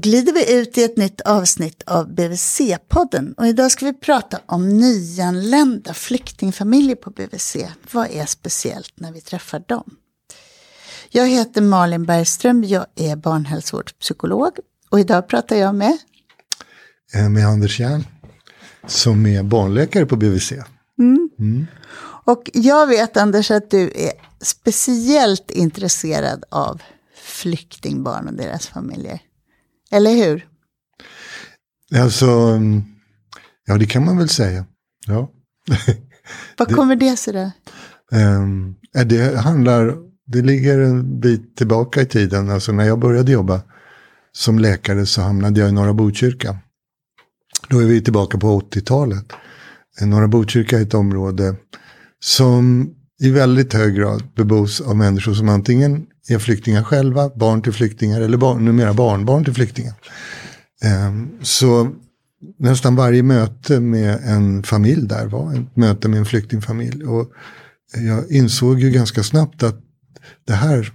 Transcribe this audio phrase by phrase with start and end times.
[0.00, 4.68] glider vi ut i ett nytt avsnitt av BVC-podden och idag ska vi prata om
[4.78, 7.56] nyanlända flyktingfamiljer på BVC.
[7.92, 9.96] Vad är speciellt när vi träffar dem?
[11.10, 14.50] Jag heter Malin Bergström, jag är barnhälsovårdspsykolog
[14.88, 15.98] och idag pratar jag med
[17.30, 18.04] med Anders Järn
[18.86, 20.52] som är barnläkare på BVC.
[20.98, 21.30] Mm.
[21.38, 21.66] Mm.
[22.24, 26.82] Och jag vet Anders att du är speciellt intresserad av
[27.24, 29.20] flyktingbarn och deras familjer.
[29.90, 30.46] Eller hur?
[32.00, 32.60] Alltså,
[33.66, 34.64] ja det kan man väl säga.
[35.06, 35.30] Ja.
[36.58, 37.50] Vad kommer det sig då?
[38.16, 38.76] Um,
[39.06, 42.50] det handlar, det ligger en bit tillbaka i tiden.
[42.50, 43.60] Alltså när jag började jobba
[44.32, 46.58] som läkare så hamnade jag i Norra Botkyrka.
[47.68, 49.32] Då är vi tillbaka på 80-talet.
[50.02, 51.56] Norra Botkyrka är ett område
[52.20, 57.72] som i väldigt hög grad bebos av människor som antingen är flyktingar själva, barn till
[57.72, 59.94] flyktingar eller barn, numera barnbarn till flyktingar.
[60.82, 61.90] Ehm, så
[62.58, 67.04] nästan varje möte med en familj där var ett möte med en flyktingfamilj.
[67.04, 67.32] Och
[67.96, 69.80] jag insåg ju ganska snabbt att
[70.46, 70.92] det här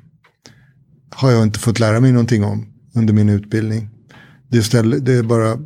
[1.09, 3.89] har jag inte fått lära mig någonting om under min utbildning.
[4.49, 5.59] Det, ställer, det är bara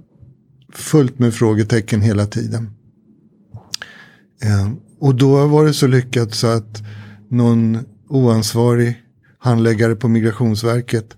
[0.73, 2.71] fullt med frågetecken hela tiden.
[4.41, 6.83] Ehm, och då var det så lyckat så att
[7.29, 7.77] någon
[8.09, 8.95] oansvarig
[9.39, 11.15] handläggare på Migrationsverket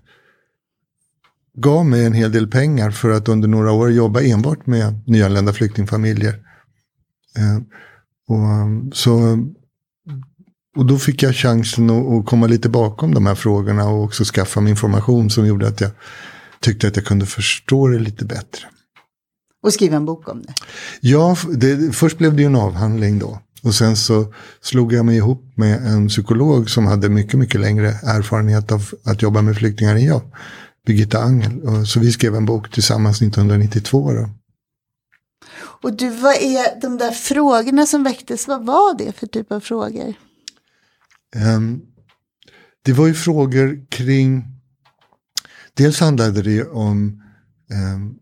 [1.54, 5.52] gav mig en hel del pengar för att under några år jobba enbart med nyanlända
[5.52, 6.34] flyktingfamiljer.
[7.38, 7.56] Eh,
[8.28, 9.38] och, så,
[10.76, 14.24] och då fick jag chansen att, att, komma lite bakom de här frågorna och också
[14.24, 15.90] skaffa mig information som gjorde att jag
[16.60, 18.66] tyckte att jag kunde förstå det lite bättre.
[19.62, 20.54] Och skriva en bok om det?
[21.00, 23.40] Ja, det, först blev det ju en avhandling då.
[23.62, 27.88] Och sen så slog jag mig ihop med en psykolog som hade mycket, mycket längre
[27.88, 30.22] erfarenhet av att jobba med flyktingar än jag.
[30.86, 31.86] Birgitta Angel.
[31.86, 34.12] Så vi skrev en bok tillsammans 1992.
[34.12, 34.30] Då.
[35.82, 39.60] Och du, vad är de där frågorna som väcktes, vad var det för typ av
[39.60, 40.14] frågor?
[41.36, 41.82] Um,
[42.82, 44.44] det var ju frågor kring,
[45.74, 47.22] dels handlade det om
[47.94, 48.18] um,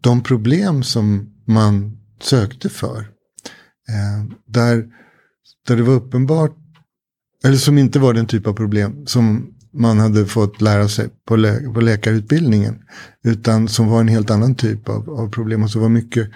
[0.00, 3.11] de problem som man sökte för.
[3.92, 4.84] Eh, där,
[5.68, 6.56] där det var uppenbart,
[7.44, 11.36] eller som inte var den typ av problem som man hade fått lära sig på,
[11.36, 12.78] lä på läkarutbildningen.
[13.24, 15.62] Utan som var en helt annan typ av, av problem.
[15.62, 16.30] Och så var mycket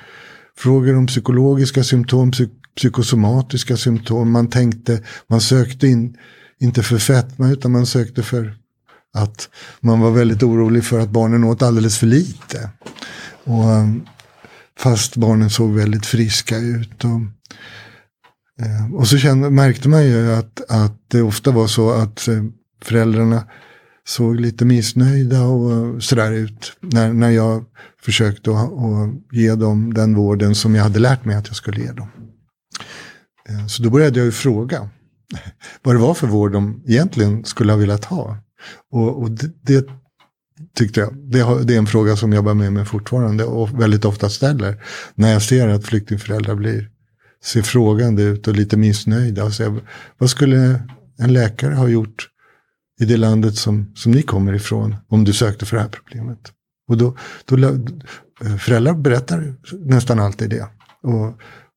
[0.57, 4.31] frågor om psykologiska symptom, psyk psykosomatiska symptom.
[4.31, 6.17] Man tänkte, man sökte in,
[6.59, 8.57] inte för fetma utan man sökte för
[9.15, 9.49] att
[9.81, 12.71] man var väldigt orolig för att barnen åt alldeles för lite.
[13.45, 13.65] Och
[14.79, 17.05] Fast barnen såg väldigt friska ut.
[17.05, 17.21] Och,
[18.63, 22.45] Eh, och så kände, märkte man ju att, att det ofta var så att eh,
[22.83, 23.45] föräldrarna
[24.07, 26.73] såg lite missnöjda och eh, sådär ut.
[26.81, 27.65] När, när jag
[28.03, 31.81] försökte att, att ge dem den vården som jag hade lärt mig att jag skulle
[31.81, 32.09] ge dem.
[33.69, 34.91] Så då började jag ju fråga
[35.83, 38.37] vad det var för vård de egentligen skulle ha velat ha.
[38.93, 39.87] Och, och det, det,
[40.75, 41.15] tyckte jag.
[41.17, 44.31] Det, har, det, är en fråga som jag jobbar med mig fortfarande och väldigt ofta
[44.31, 44.83] ställer.
[45.15, 46.91] När jag ser att flyktingföräldrar blir,
[47.47, 49.45] ser frågande ut och lite missnöjda.
[49.45, 49.81] Och säger,
[50.19, 50.83] vad skulle
[51.19, 52.29] en läkare ha gjort
[53.01, 56.53] i det landet som, som ni kommer ifrån om du sökte för det här problemet?
[56.89, 57.57] Och då, då,
[58.59, 60.67] föräldrar berättar nästan alltid det.
[61.03, 61.27] Och,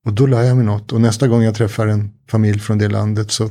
[0.06, 0.92] och då lär jag mig något.
[0.92, 3.50] Och nästa gång jag träffar en familj från det landet så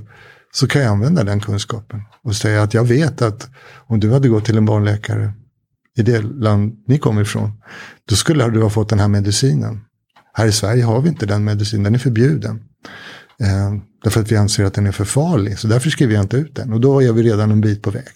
[0.51, 3.49] så kan jag använda den kunskapen och säga att jag vet att
[3.87, 5.33] om du hade gått till en barnläkare
[5.97, 7.51] i det land ni kommer ifrån,
[8.09, 9.81] då skulle du ha fått den här medicinen.
[10.33, 12.63] Här i Sverige har vi inte den medicinen, den är förbjuden.
[13.41, 13.73] Eh,
[14.03, 16.55] därför att vi anser att den är för farlig, så därför skriver jag inte ut
[16.55, 16.73] den.
[16.73, 18.13] Och då är vi redan en bit på väg.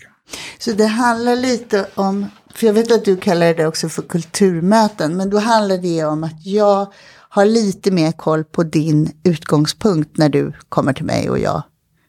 [0.60, 5.18] Så det handlar lite om, för jag vet att du kallar det också för kulturmöten,
[5.18, 6.94] men då handlar det om att jag
[7.30, 11.64] har lite mer koll på din utgångspunkt när du kommer till mig och jag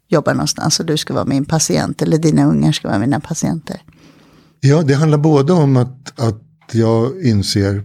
[0.08, 3.82] jobbar någonstans och du ska vara min patient eller dina ungar ska vara mina patienter.
[4.60, 6.42] Ja, det handlar både om att, att
[6.72, 7.82] jag inser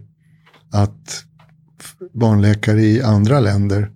[0.71, 1.23] att
[2.13, 3.91] barnläkare i andra länder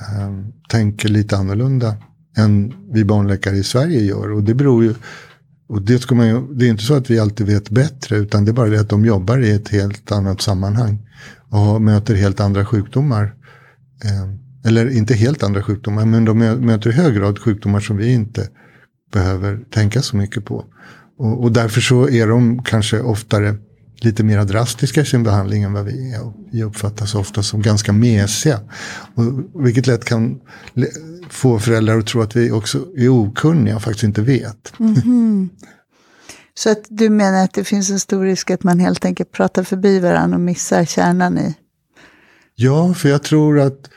[0.00, 0.30] eh,
[0.68, 1.96] tänker lite annorlunda
[2.36, 4.32] än vi barnläkare i Sverige gör.
[4.32, 4.94] Och det beror ju,
[5.68, 8.44] och det, ska man ju, det är inte så att vi alltid vet bättre, utan
[8.44, 11.08] det är bara det att de jobbar i ett helt annat sammanhang
[11.50, 13.34] och möter helt andra sjukdomar.
[14.04, 18.12] Eh, eller inte helt andra sjukdomar, men de möter i hög grad sjukdomar som vi
[18.12, 18.48] inte
[19.12, 20.64] behöver tänka så mycket på.
[21.18, 23.56] Och, och därför så är de kanske oftare
[24.04, 26.26] lite mer drastiska i sin behandling än vad vi är.
[26.26, 28.60] Och vi uppfattas ofta som ganska mesiga.
[29.14, 29.24] Och,
[29.64, 30.40] vilket lätt kan
[31.30, 34.72] få föräldrar att tro att vi också är okunniga och faktiskt inte vet.
[34.80, 35.48] Mm -hmm.
[36.56, 39.62] Så att du menar att det finns en stor risk att man helt enkelt pratar
[39.64, 41.54] förbi varandra och missar kärnan i?
[42.54, 43.90] Ja, för jag tror att,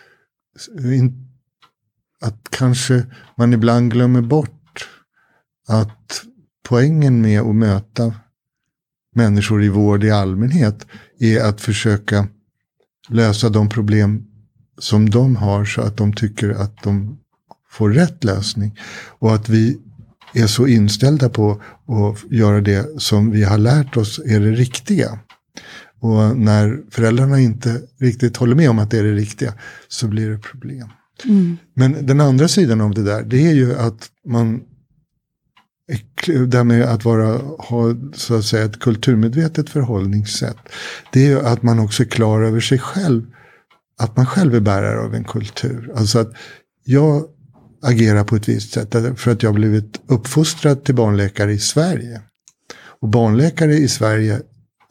[2.21, 3.05] att kanske
[3.35, 4.89] man ibland glömmer bort
[5.67, 6.21] att
[6.63, 8.13] poängen med att möta
[9.17, 10.85] människor i vård i allmänhet
[11.19, 12.27] är att försöka
[13.09, 14.23] lösa de problem
[14.79, 17.17] som de har så att de tycker att de
[17.69, 18.79] får rätt lösning.
[19.19, 19.77] Och att vi
[20.33, 25.19] är så inställda på att göra det som vi har lärt oss är det riktiga.
[25.99, 29.53] Och när föräldrarna inte riktigt håller med om att det är det riktiga
[29.87, 30.89] så blir det problem.
[31.25, 31.57] Mm.
[31.73, 34.61] Men den andra sidan av det där, det är ju att man
[36.25, 40.57] det här med att vara, ha så att säga, ett kulturmedvetet förhållningssätt.
[41.13, 43.23] Det är ju att man också är klar över sig själv.
[43.99, 45.91] Att man själv är bärare av en kultur.
[45.95, 46.33] Alltså att
[46.83, 47.25] jag
[47.81, 52.21] agerar på ett visst sätt eh, för att jag blivit uppfostrad till barnläkare i Sverige.
[53.01, 54.41] Och barnläkare i Sverige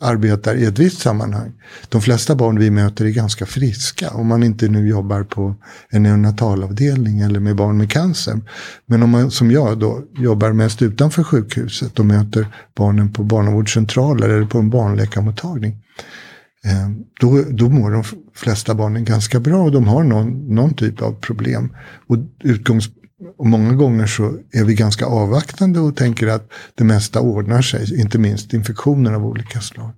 [0.01, 1.53] arbetar i ett visst sammanhang.
[1.89, 4.11] De flesta barn vi möter är ganska friska.
[4.11, 5.55] Om man inte nu jobbar på
[5.91, 8.41] en neonatalavdelning eller med barn med cancer.
[8.87, 12.47] Men om man som jag då jobbar mest utanför sjukhuset och möter
[12.77, 15.83] barnen på barnavårdscentraler eller på en barnläkarmottagning.
[16.65, 16.91] Eh,
[17.21, 18.05] då, då mår de
[18.35, 21.73] flesta barnen ganska bra och de har någon, någon typ av problem.
[22.07, 22.89] Och utgångs,
[23.39, 28.01] och många gånger så är vi ganska avvaktande och tänker att det mesta ordnar sig,
[28.01, 29.91] inte minst infektioner av olika slag.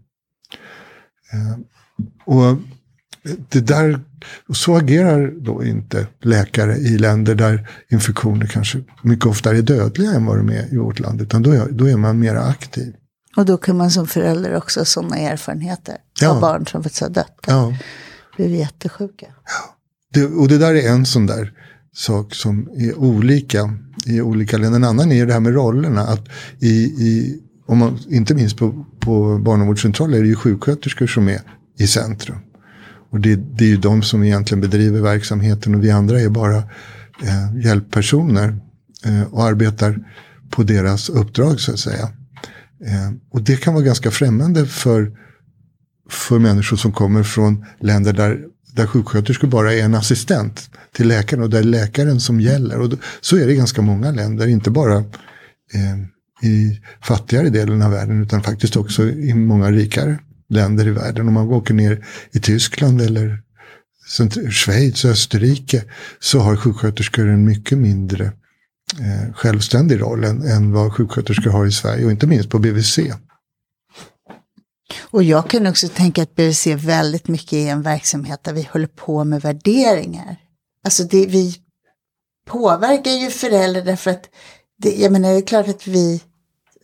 [1.32, 1.58] Eh,
[2.24, 2.58] och
[3.48, 4.00] det där,
[4.54, 10.26] så agerar då inte läkare i länder där infektioner kanske mycket oftare är dödliga än
[10.26, 11.20] vad de är i vårt land.
[11.20, 12.94] Utan då är, då är man mer aktiv.
[13.36, 16.28] Och då kan man som förälder också ha sådana erfarenheter ja.
[16.28, 17.44] av barn som faktiskt har dött.
[17.46, 17.74] Ja.
[18.36, 19.26] Blivit jättesjuka.
[19.26, 19.76] Ja.
[20.12, 21.52] Det, och det där är en sån där
[21.98, 23.74] sak som är olika
[24.06, 24.76] i olika länder.
[24.76, 26.00] En annan är det här med rollerna.
[26.00, 26.28] Att
[26.58, 31.40] i, i, om man, inte minst på, på barnavårdscentraler är det ju sjuksköterskor som är
[31.78, 32.38] i centrum.
[33.10, 36.56] Och det, det är ju de som egentligen bedriver verksamheten och vi andra är bara
[37.22, 38.58] eh, hjälppersoner
[39.04, 39.98] eh, och arbetar
[40.50, 42.08] på deras uppdrag så att säga.
[42.86, 45.12] Eh, och det kan vara ganska främmande för,
[46.10, 48.44] för människor som kommer från länder där
[48.78, 52.80] där sjuksköterskor bara är en assistent till läkaren och där är läkaren som gäller.
[52.80, 54.96] Och så är det i ganska många länder, inte bara
[55.74, 55.98] eh,
[56.42, 61.28] i fattigare delen av världen utan faktiskt också i många rikare länder i världen.
[61.28, 63.42] Om man åker ner i Tyskland eller
[64.50, 65.84] Schweiz och Österrike
[66.20, 68.24] så har sjuksköterskor en mycket mindre
[69.00, 72.98] eh, självständig roll än, än vad sjuksköterskor har i Sverige och inte minst på BVC.
[75.00, 78.86] Och jag kan också tänka att BVC väldigt mycket är en verksamhet där vi håller
[78.86, 80.36] på med värderingar.
[80.84, 81.56] Alltså det, vi
[82.46, 84.24] påverkar ju föräldrar därför att
[84.78, 86.22] det, jag menar, det är klart att vi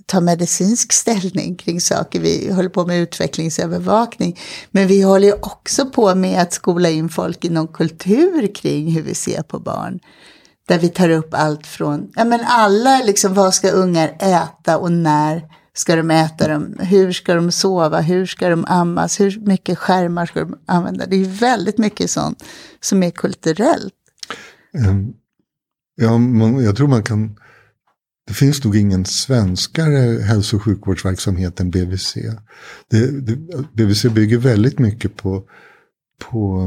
[0.06, 2.21] tar medicinsk ställning kring saker.
[2.21, 4.39] Vi håller på med utvecklingsövervakning.
[4.71, 8.93] Men vi håller ju också på med att skola in folk i någon kultur kring
[8.93, 10.01] hur vi ser på barn.
[10.69, 14.93] Där vi tar upp allt från, ja men alla liksom, vad ska ungar äta och
[14.93, 15.43] när
[15.75, 16.76] ska de äta dem?
[16.79, 18.00] Hur ska de sova?
[18.00, 19.21] Hur ska de ammas?
[19.21, 21.06] Hur mycket skärmar ska de använda?
[21.06, 22.44] Det är väldigt mycket sånt
[22.81, 23.94] som är kulturellt.
[24.79, 25.13] Ehm,
[25.94, 27.37] ja, man, jag tror man kan...
[28.27, 32.15] Det finns nog ingen svenskare hälso och sjukvårdsverksamhet än BVC.
[32.91, 33.37] Det, det,
[33.72, 35.43] BVC bygger väldigt mycket på,
[36.19, 36.60] på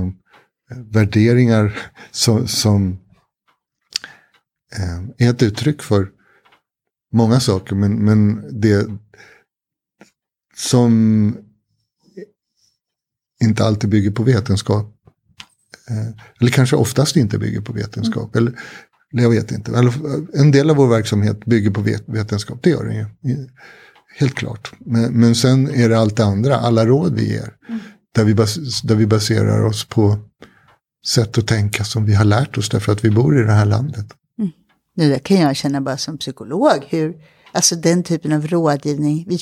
[0.71, 1.79] eh, värderingar
[2.11, 2.99] som, som
[4.75, 6.09] eh, är ett uttryck för
[7.13, 7.75] många saker.
[7.75, 8.87] Men, men det
[10.57, 11.37] som
[13.43, 14.93] inte alltid bygger på vetenskap.
[15.89, 16.07] Eh,
[16.39, 18.35] eller kanske oftast inte bygger på vetenskap.
[18.35, 18.47] Mm.
[18.47, 18.59] Eller,
[19.23, 19.91] jag vet inte.
[20.33, 23.47] En del av vår verksamhet bygger på vetenskap, det gör den ju.
[24.17, 24.71] Helt klart.
[24.79, 27.53] Men, men sen är det allt det andra, alla råd vi ger.
[27.69, 27.79] Mm.
[28.15, 30.17] Där, vi bas, där vi baserar oss på
[31.07, 33.65] sätt att tänka som vi har lärt oss därför att vi bor i det här
[33.65, 34.05] landet.
[34.97, 37.15] Nu det kan jag känna bara som psykolog, hur,
[37.51, 39.39] alltså den typen av rådgivning, vi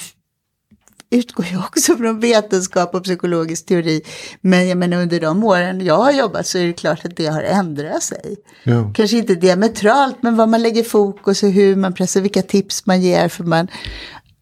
[1.15, 4.01] utgår ju också från vetenskap och psykologisk teori.
[4.41, 7.25] Men jag menar under de åren jag har jobbat så är det klart att det
[7.25, 8.35] har ändrat sig.
[8.63, 8.93] Ja.
[8.95, 13.01] Kanske inte diametralt, men vad man lägger fokus och hur man pressar, vilka tips man
[13.01, 13.29] ger.
[13.29, 13.67] För man,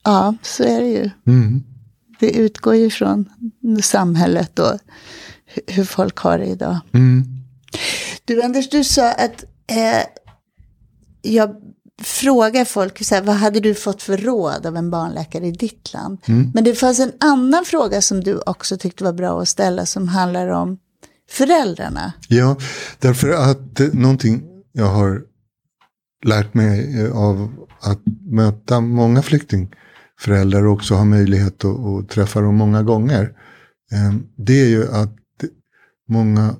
[0.04, 1.10] ja, så är det ju.
[1.28, 1.64] Mm.
[2.20, 3.30] Det utgår ju från
[3.82, 4.80] samhället och
[5.68, 6.80] hur folk har det idag.
[6.94, 7.24] Mm.
[8.26, 10.04] Du Anders, du sa att eh,
[11.22, 11.56] jag
[12.02, 15.94] frågar folk, så här, vad hade du fått för råd av en barnläkare i ditt
[15.94, 16.18] land?
[16.26, 16.52] Mm.
[16.54, 20.08] Men det fanns en annan fråga som du också tyckte var bra att ställa som
[20.08, 20.78] handlar om
[21.30, 22.14] föräldrarna.
[22.28, 22.56] Ja,
[23.00, 25.22] därför att någonting jag har
[26.26, 28.00] lärt mig av att
[28.32, 29.84] möta många flyktingfamiljer
[30.20, 33.24] föräldrar och också har möjlighet att, att träffa dem många gånger.
[33.92, 35.18] Eh, det är ju att
[36.10, 36.56] många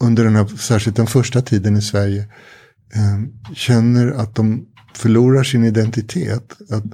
[0.00, 2.28] under den här, särskilt den första tiden i Sverige,
[2.94, 6.56] eh, känner att de förlorar sin identitet.
[6.70, 6.84] Att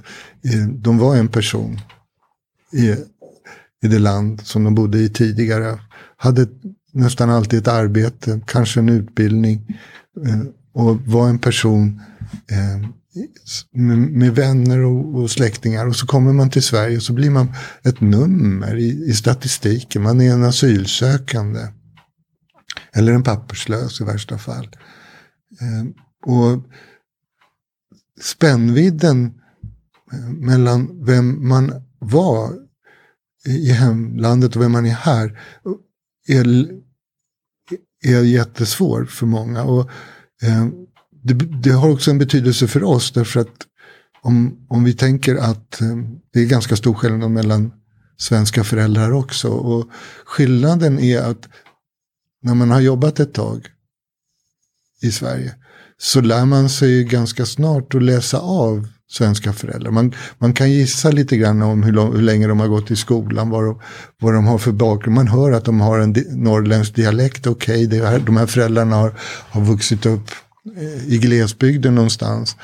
[0.53, 1.79] eh, de var en person
[2.73, 2.89] i,
[3.83, 5.79] i det land som de bodde i tidigare.
[6.17, 6.47] Hade
[6.93, 9.77] nästan alltid ett arbete, kanske en utbildning.
[10.25, 10.41] Eh,
[10.73, 12.01] och var en person
[12.51, 12.93] ehm,
[13.71, 15.87] med, med, vänner och, och, släktingar.
[15.87, 17.53] Och så kommer man till Sverige och så blir man
[17.83, 20.01] ett nummer i, i statistiken.
[20.01, 21.59] Man är en asylsökande.
[22.93, 24.69] Eller en papperslös i värsta fall.
[25.61, 25.85] Eh,
[26.25, 26.63] och
[28.21, 29.41] spännvidden
[30.13, 32.69] eh, mellan vem man var
[33.45, 35.39] i hemlandet och vem man är här
[36.27, 36.69] eh, är,
[38.03, 39.63] är jättesvår för många.
[39.63, 39.89] Och,
[40.41, 40.67] eh,
[41.23, 43.67] det, det, har också en betydelse för oss därför att
[44.21, 45.97] om, om vi tänker att eh,
[46.33, 47.71] det är ganska stor skillnad mellan
[48.17, 49.49] svenska föräldrar också.
[49.49, 49.89] Och
[50.25, 51.49] skillnaden är att
[52.41, 53.67] när man har jobbat ett tag
[55.01, 55.53] i Sverige
[56.01, 59.91] så lär man sig ganska snart att läsa av svenska föräldrar.
[59.91, 62.95] Man, man kan gissa lite grann om hur, lång, hur länge de har gått i
[62.95, 63.81] skolan, vad de,
[64.19, 65.15] vad de har för bakgrund.
[65.15, 69.13] Man hör att de har en di norrländsk dialekt, okej, okay, de här föräldrarna har,
[69.49, 70.31] har vuxit upp
[70.77, 72.55] eh, i glesbygden någonstans.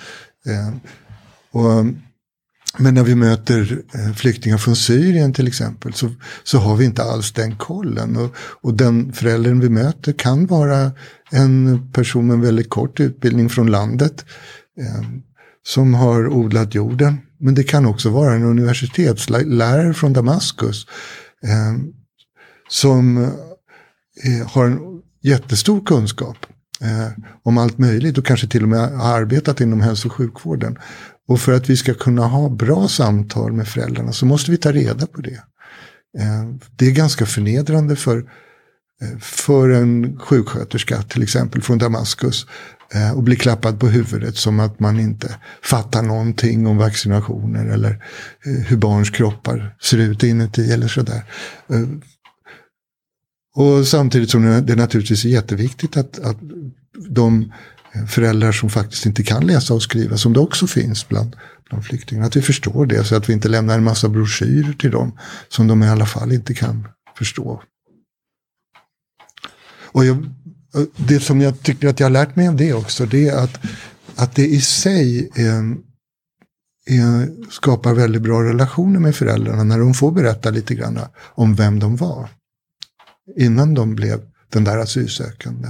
[0.45, 0.75] Eh,
[1.51, 1.85] och
[2.77, 6.11] men när vi möter eh, flyktingar från Syrien till exempel så,
[6.43, 8.17] så har vi inte alls den kollen.
[8.17, 10.91] Och, och den föräldern vi möter kan vara
[11.35, 14.25] en person med en väldigt kort utbildning från landet.
[14.79, 15.05] Eh,
[15.67, 17.17] som har odlat jorden.
[17.39, 20.87] Men det kan också vara en universitetslärare från Damaskus.
[21.43, 21.73] Eh,
[22.69, 23.17] som
[24.23, 24.79] eh, har en
[25.21, 26.37] jättestor kunskap
[26.81, 30.77] eh, om allt möjligt och kanske till och med har arbetat inom hälso och sjukvården.
[31.27, 34.71] Och för att vi ska kunna ha bra samtal med föräldrarna så måste vi ta
[34.71, 35.43] reda på det.
[36.19, 38.23] Eh, det är ganska förnedrande för,
[39.01, 42.45] Eh, för en sjuksköterska till exempel från Damaskus
[42.93, 47.91] eh, och bli klappad på huvudet som att man inte fattar någonting om vaccinationer eller
[48.45, 51.23] eh, hur barns kroppar ser ut inuti eller sådär.
[53.55, 56.37] Och samtidigt som det naturligtvis är jätteviktigt att, att
[57.09, 57.53] de
[58.07, 61.35] föräldrar som faktiskt inte kan läsa och skriva, som det också finns bland,
[61.69, 62.25] bland flyktingar.
[62.25, 65.17] Att vi förstår det, så att vi inte lämnar en massa broschyrer till dem
[65.49, 66.87] som de i alla fall inte kan
[67.17, 67.61] förstå.
[69.95, 70.25] Och jag,
[70.97, 73.59] det som jag tycker att jag har lärt mig av det också, det är att,
[74.15, 75.75] att det i sig är,
[76.85, 81.79] är, skapar väldigt bra relationer med föräldrarna när de får berätta lite grann om vem
[81.79, 82.29] de var.
[83.37, 85.67] Innan de blev den där asylsökande.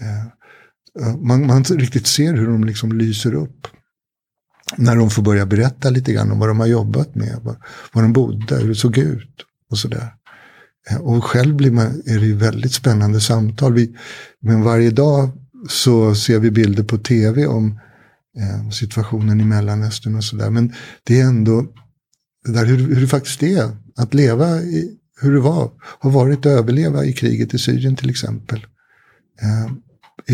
[0.00, 3.66] Eh, man, man riktigt ser hur de liksom lyser upp.
[4.76, 7.56] När de får börja berätta lite grann om vad de har jobbat med, var,
[7.92, 10.14] var de bodde, hur det såg ut och sådär.
[10.90, 13.74] Eh, och själv blir man, är det ju väldigt spännande samtal.
[13.74, 13.96] Vi,
[14.40, 15.30] men varje dag
[15.68, 17.80] så ser vi bilder på tv om
[18.38, 20.50] eh, situationen i Mellanöstern och sådär.
[20.50, 20.72] Men
[21.04, 21.66] det är ändå
[22.44, 26.38] det där hur, hur det faktiskt är att leva i, hur det var, har varit
[26.38, 28.66] att överleva i kriget i Syrien till exempel.
[29.42, 29.72] Eh,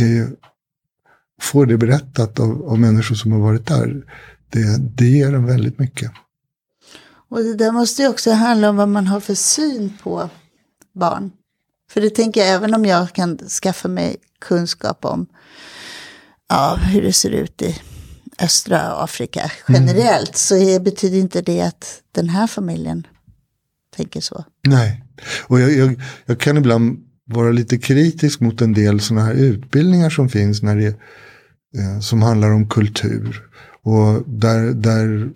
[0.02, 0.28] är
[1.40, 4.04] får det berättat av, av människor som har varit där,
[4.50, 6.10] det, det ger en väldigt mycket.
[7.28, 10.30] Och det där måste ju också handla om vad man har för syn på
[10.94, 11.30] barn.
[11.90, 15.26] För det tänker jag, även om jag kan skaffa mig kunskap om
[16.48, 17.78] ja, hur det ser ut i
[18.40, 20.76] östra Afrika generellt, mm.
[20.76, 23.06] så betyder inte det att den här familjen
[23.96, 24.44] tänker så.
[24.68, 25.04] Nej,
[25.46, 30.10] och jag, jag, jag kan ibland vara lite kritisk mot en del sådana här utbildningar
[30.10, 30.86] som finns när det
[31.78, 33.48] eh, som handlar om kultur.
[33.82, 35.30] Och där, där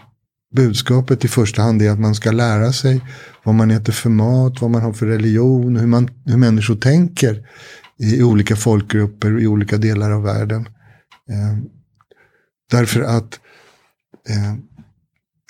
[0.54, 3.00] budskapet i första hand är att man ska lära sig
[3.44, 7.48] vad man äter för mat, vad man har för religion, hur, man, hur människor tänker
[7.98, 10.68] i, olika folkgrupper i olika delar av världen.
[11.30, 11.58] Eh,
[12.70, 13.40] därför att
[14.28, 14.54] eh,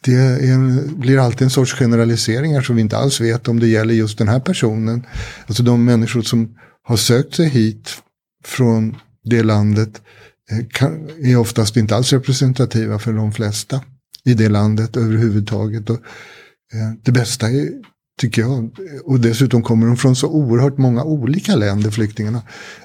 [0.02, 3.94] det är, blir alltid en sorts generaliseringar som vi inte alls vet om det gäller
[3.94, 5.06] just den här personen.
[5.46, 7.90] Alltså de människor som har sökt sig hit
[8.44, 10.00] från det landet
[10.50, 13.80] Eh, är oftast inte alls representativa för de flesta
[14.26, 15.90] i det landet överhuvudtaget.
[15.90, 15.96] Och,
[16.72, 17.68] eh, det bästa är,
[18.20, 22.42] tycker jag, och dessutom kommer de från så oerhört många olika länder, flyktingarna.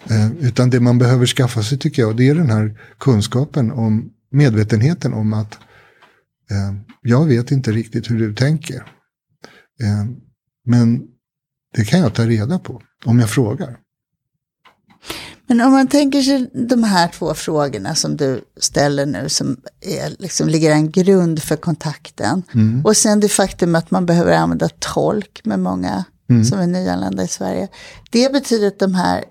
[0.10, 4.10] Eh, utan det man behöver skaffa sig, tycker jag, det är den här kunskapen om
[4.32, 5.54] medvetenheten om att
[6.52, 8.76] eh, jag vet inte riktigt hur du tänker.
[9.82, 10.06] Eh,
[10.66, 11.02] men
[11.76, 13.78] det kan jag ta reda på om jag frågar.
[15.52, 20.16] Men om man tänker sig de här två frågorna som du ställer nu som är,
[20.20, 22.44] liksom, ligger en grund för kontakten.
[22.54, 22.86] Mm.
[22.86, 26.46] Och sen det faktum att man behöver använda tolk med många Mm.
[26.46, 27.68] som är nyanlända i Sverige.
[28.12, 29.24] Det betyder att de här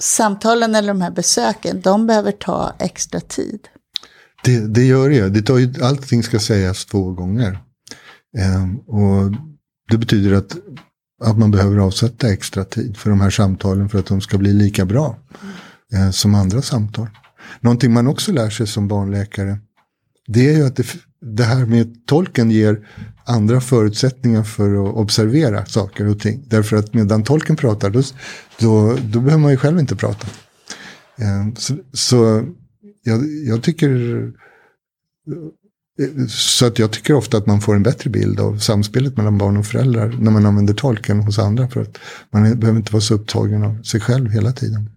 [0.00, 3.60] samtalen eller de här besöken, de behöver ta extra tid.
[4.44, 5.28] Det, det gör det.
[5.28, 7.58] det tar ju, allting ska sägas två gånger.
[8.38, 9.32] Ehm, och
[9.90, 10.56] det betyder att,
[11.24, 14.52] att man behöver avsätta extra tid för de här samtalen för att de ska bli
[14.52, 15.18] lika bra
[15.92, 17.08] eh, som andra samtal.
[17.60, 19.58] Någonting man också lär sig som barnläkare,
[20.26, 20.86] det är ju att det,
[21.20, 22.88] det här med tolken ger
[23.24, 26.44] andra förutsättningar för att observera saker och ting.
[26.46, 28.02] Därför att medan tolken pratar, då,
[28.58, 30.26] då, då behöver man ju själv inte prata.
[31.18, 32.44] Eh, Så, så
[33.02, 33.88] jag, jag tycker
[36.28, 39.56] så att jag tycker ofta att man får en bättre bild av samspelet mellan barn
[39.56, 41.68] och föräldrar när man använder tolken hos andra.
[41.68, 41.98] För att
[42.30, 44.90] man behöver inte vara så upptagen av sig själv hela tiden.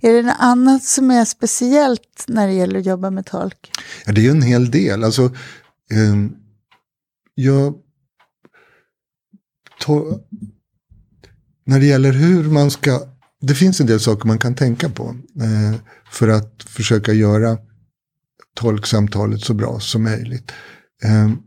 [0.00, 3.70] Är det något annat som är speciellt när det gäller att jobba med tolk?
[4.06, 5.04] Ja, det är ju en hel del.
[5.04, 5.24] Alltså,
[5.90, 6.14] eh,
[7.34, 7.74] jag,
[9.80, 10.18] to,
[11.66, 13.00] när det gäller hur man ska,
[13.40, 15.80] det finns en del saker man kan tänka på eh,
[16.10, 17.58] för att försöka göra
[18.54, 20.52] tolksamtalet så bra som möjligt.
[21.04, 21.38] Ehm,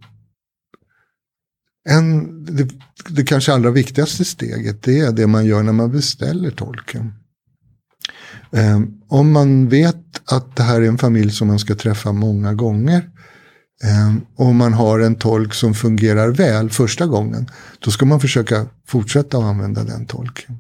[1.89, 2.69] en, det,
[3.09, 7.13] det kanske allra viktigaste steget det är det man gör när man beställer tolken.
[8.51, 12.53] Ehm, om man vet att det här är en familj som man ska träffa många
[12.53, 13.09] gånger.
[13.83, 17.49] Ehm, om man har en tolk som fungerar väl första gången.
[17.79, 20.57] Då ska man försöka fortsätta att använda den tolken.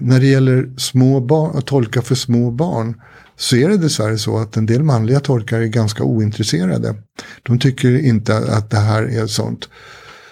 [0.00, 3.00] När det gäller små barn, att tolka för små barn
[3.36, 6.94] så är det dessvärre så att en del manliga tolkar är ganska ointresserade.
[7.42, 9.68] De tycker inte att det här är sånt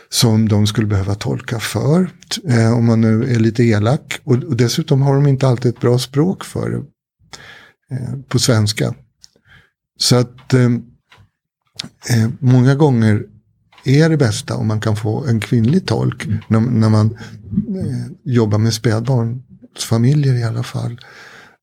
[0.08, 2.10] som de skulle behöva tolka för.
[2.48, 4.20] Eh, om man nu är lite elak.
[4.24, 6.82] Och, och dessutom har de inte alltid ett bra språk för det.
[7.96, 8.94] Eh, på svenska.
[9.98, 10.70] Så att eh,
[12.10, 13.26] eh, många gånger
[13.84, 17.06] är det bästa om man kan få en kvinnlig tolk när, när man
[17.52, 21.00] eh, jobbar med spädbarnsfamiljer i alla fall.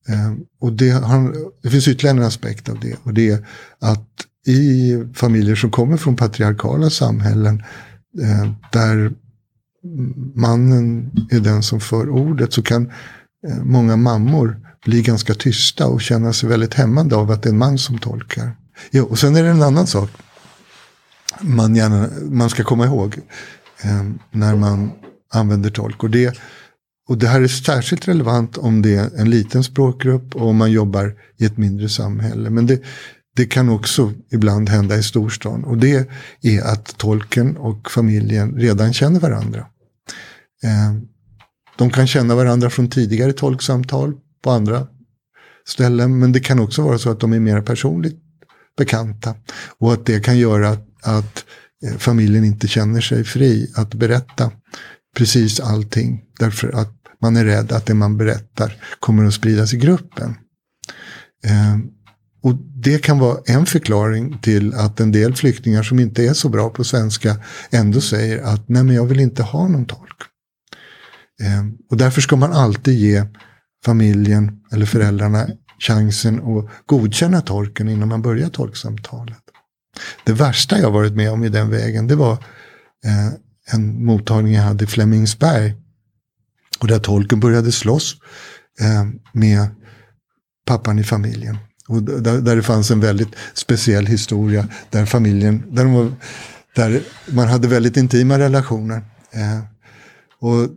[0.10, 3.48] Ehm, och det, har, det finns ytterligare en aspekt av det och det är
[3.80, 4.08] att
[4.48, 7.64] i familjer som kommer från patriarkala samhällen
[8.24, 9.12] ehm, där
[10.36, 12.92] mannen är den som för ordet så kan
[13.48, 17.54] ehm, många mammor bli ganska tysta och känna sig väldigt hämmande av att det är
[17.54, 18.52] en man som tolkar.
[18.92, 20.10] Jo, och sen är det en annan sak
[21.42, 23.18] man, gärna, man ska komma ihåg
[23.84, 24.92] eh, när man
[25.34, 26.04] använder tolk.
[26.04, 26.38] Och det,
[27.10, 30.72] och det här är särskilt relevant om det är en liten språkgrupp och om man
[30.72, 32.50] jobbar i ett mindre samhälle.
[32.50, 32.82] Men det,
[33.36, 35.64] det kan också ibland hända i storstan.
[35.64, 36.10] Och det
[36.42, 39.60] är att tolken och familjen redan känner varandra.
[40.64, 40.94] Eh,
[41.78, 44.88] de kan känna varandra från tidigare tolksamtal på andra
[45.68, 46.20] ställen.
[46.20, 48.20] Men det kan också vara så att de är mer personligt
[48.78, 49.36] bekanta.
[49.80, 51.46] Och att det kan göra att, att
[51.86, 54.52] eh, familjen inte känner sig fri att berätta
[55.16, 56.22] precis allting.
[56.40, 60.36] Därför att man är rädd att det man berättar kommer att spridas i gruppen.
[61.46, 61.78] Eh,
[62.44, 66.50] och det kan vara en förklaring till att en del flyktingar som inte är så
[66.50, 67.36] bra på svenska
[67.72, 70.22] ändå säger att nej men jag vill inte ha någon tolk.
[71.42, 73.26] Eh, och därför ska man alltid ge
[73.86, 75.48] familjen eller föräldrarna
[75.80, 79.44] chansen att godkänna tolken innan man börjar tolksamtalet.
[80.24, 82.34] Det värsta jag varit med om i den vägen det var
[83.06, 83.34] eh,
[83.74, 85.76] en mottagning jag hade i Flemingsberg.
[86.80, 88.16] Och där tolken började slåss
[88.80, 89.68] eh, med
[90.66, 91.58] pappan i familjen.
[91.88, 96.12] Och där, där det fanns en väldigt speciell historia där familjen, där, var,
[96.76, 99.02] där man hade väldigt intima relationer.
[99.32, 99.60] Eh,
[100.40, 100.70] och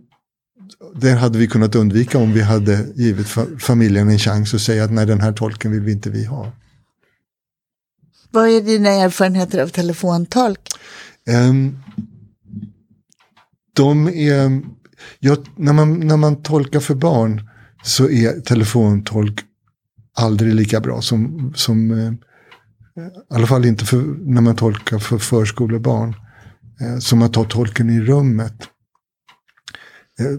[0.94, 4.84] det hade vi kunnat undvika om vi hade givit fa- familjen en chans att säga
[4.84, 6.52] att nej den här tolken vill vi inte vi ha.
[8.30, 10.60] Vad är dina erfarenheter av telefontolk?
[11.28, 11.82] Um,
[13.72, 14.62] de är,
[15.18, 17.48] jag, när, man, när man tolkar för barn
[17.84, 19.40] så är telefontolk
[20.18, 22.12] aldrig lika bra som, som eh,
[23.04, 26.14] i alla fall inte för, när man tolkar för förskolebarn.
[26.82, 28.62] Eh, som att ta tolken i rummet.
[30.20, 30.38] Eh,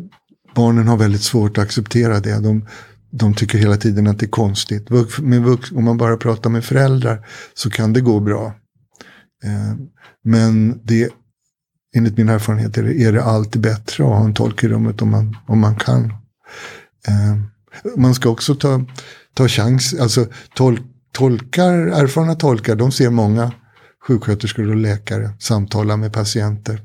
[0.55, 2.39] barnen har väldigt svårt att acceptera det.
[2.39, 2.67] De,
[3.09, 4.91] de tycker hela tiden att det är konstigt.
[4.91, 8.45] Vux, med vux, om man bara pratar med föräldrar så kan det gå bra.
[9.43, 9.75] Eh,
[10.23, 11.09] men det,
[11.93, 15.01] enligt min erfarenhet är det, är det alltid bättre att ha en tolk i rummet
[15.01, 16.03] om man, om man kan.
[17.07, 17.37] Eh,
[17.97, 18.85] man ska också ta,
[19.33, 20.25] ta chans, alltså
[20.55, 20.79] tol,
[21.11, 23.51] tolkar, erfarna tolkar, de ser många
[24.07, 26.81] sjuksköterskor och läkare samtala med patienter.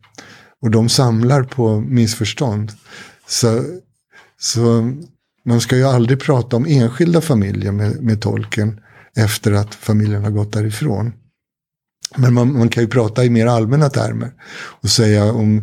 [0.63, 2.73] Och de samlar på missförstånd.
[3.29, 3.65] Så,
[4.41, 4.93] så
[5.45, 8.81] man ska ju aldrig prata om enskilda familjer med, med tolken
[9.17, 11.13] efter att familjen har gått därifrån.
[12.17, 14.33] Men man, man kan ju prata i mer allmänna termer
[14.81, 15.57] och säga om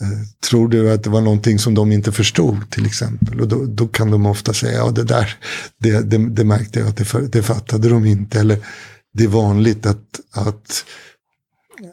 [0.00, 0.08] eh,
[0.50, 3.40] Tror du att det var någonting som de inte förstod till exempel?
[3.40, 5.36] Och då, då kan de ofta säga, ja det där,
[5.78, 8.40] det, det, det märkte jag att det, det fattade de inte.
[8.40, 8.58] Eller
[9.14, 10.84] det är vanligt att, att,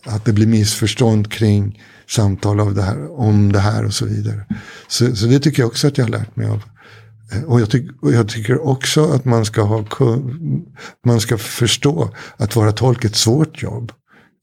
[0.06, 4.46] att det blir missförstånd kring samtal av det här, om det här och så vidare.
[4.88, 6.64] Så, så det tycker jag också att jag har lärt mig av.
[7.48, 9.86] Och jag, tyck, och jag tycker också att man ska, ha,
[11.06, 13.92] man ska förstå att vara tolk är ett svårt jobb.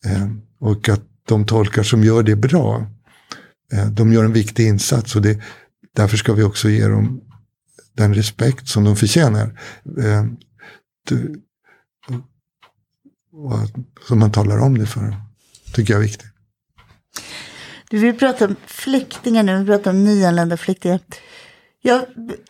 [0.05, 0.29] Eh,
[0.61, 2.87] och att de tolkar som gör det bra,
[3.73, 5.17] eh, de gör en viktig insats.
[5.17, 5.41] Och det,
[5.97, 7.21] därför ska vi också ge dem
[7.97, 9.61] den respekt som de förtjänar.
[9.99, 10.25] Eh,
[13.33, 13.53] och
[14.09, 15.15] som man talar om det för dem.
[15.73, 16.27] tycker jag är viktigt.
[17.91, 21.01] Du vill prata om flyktingar nu, vi pratar om nyanlända flyktingar.
[21.87, 22.05] Jag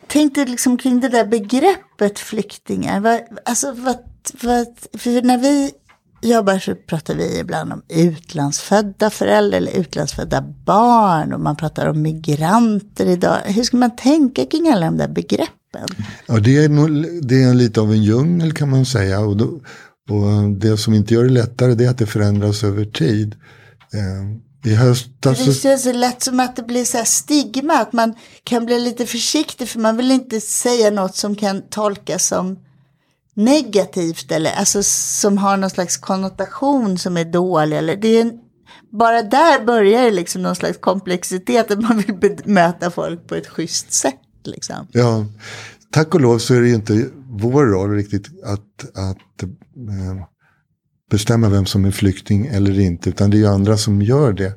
[0.06, 3.00] tänkte liksom kring det där begreppet flyktingar.
[3.00, 3.96] Vad, alltså vad,
[4.42, 4.66] vad,
[4.98, 5.70] för när vi
[6.22, 12.02] jobbar så pratar vi ibland om utlandsfödda föräldrar eller utlandsfödda barn och man pratar om
[12.02, 13.38] migranter idag.
[13.44, 15.88] Hur ska man tänka kring alla de där begreppen?
[16.26, 16.88] Ja, det är, nog,
[17.22, 19.20] det är lite av en djungel kan man säga.
[19.20, 19.44] Och, då,
[20.10, 23.34] och det som inte gör det lättare det är att det förändras över tid.
[23.92, 25.44] Eh, i höstas.
[25.44, 29.06] Det känns så lätt som att det blir så stigma, att man kan bli lite
[29.06, 32.58] försiktig för man vill inte säga något som kan tolkas som
[33.34, 37.76] negativt eller alltså som har någon slags konnotation som är dålig.
[37.76, 38.32] Eller det är en,
[38.92, 43.48] bara där börjar det liksom någon slags komplexitet, att man vill bemöta folk på ett
[43.48, 44.20] schysst sätt.
[44.44, 44.86] Liksom.
[44.92, 45.26] Ja,
[45.90, 50.22] tack och lov så är det ju inte vår roll riktigt att, att äh,
[51.10, 54.54] bestämma vem som är flykting eller inte, utan det är ju andra som gör det.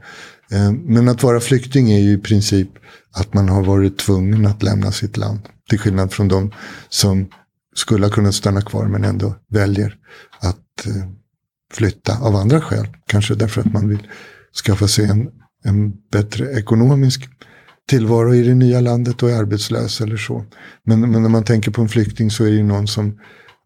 [0.52, 2.70] Eh, men att vara flykting är ju i princip
[3.12, 5.40] att man har varit tvungen att lämna sitt land.
[5.70, 6.52] Till skillnad från de
[6.90, 7.30] som
[7.76, 9.96] skulle ha kunnat stanna kvar men ändå väljer
[10.40, 11.10] att eh,
[11.74, 12.88] flytta av andra skäl.
[13.08, 14.08] Kanske därför att man vill
[14.66, 15.30] skaffa sig en,
[15.64, 17.30] en bättre ekonomisk
[17.90, 20.46] tillvaro i det nya landet och är arbetslös eller så.
[20.86, 23.18] Men, men när man tänker på en flykting så är det ju någon som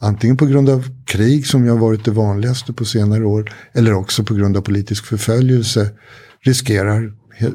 [0.04, 3.54] Antingen på grund av krig som ju har varit det vanligaste på senare år.
[3.73, 5.91] Eller också på grund av politisk förföljelse.
[6.45, 7.13] Riskerar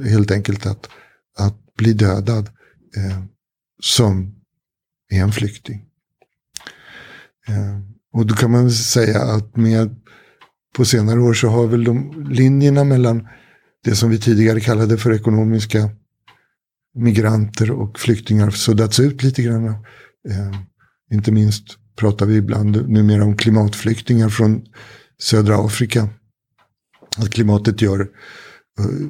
[0.09, 0.89] helt enkelt att,
[1.39, 2.51] att bli dödad.
[2.97, 3.23] Eh,
[3.81, 4.35] som
[5.11, 5.85] är en flykting.
[7.49, 7.79] Eh,
[8.13, 9.97] och då kan man säga att med
[10.77, 13.29] på senare år så har väl de linjerna mellan
[13.85, 15.91] det som vi tidigare kallade för ekonomiska
[16.95, 19.67] migranter och flyktingar suddats ut lite grann.
[20.29, 20.55] Eh,
[21.13, 21.65] inte minst
[21.99, 24.63] pratar vi ibland numera om klimatflyktingar från
[25.21, 26.09] södra Afrika.
[27.17, 29.09] Att klimatet gör uh,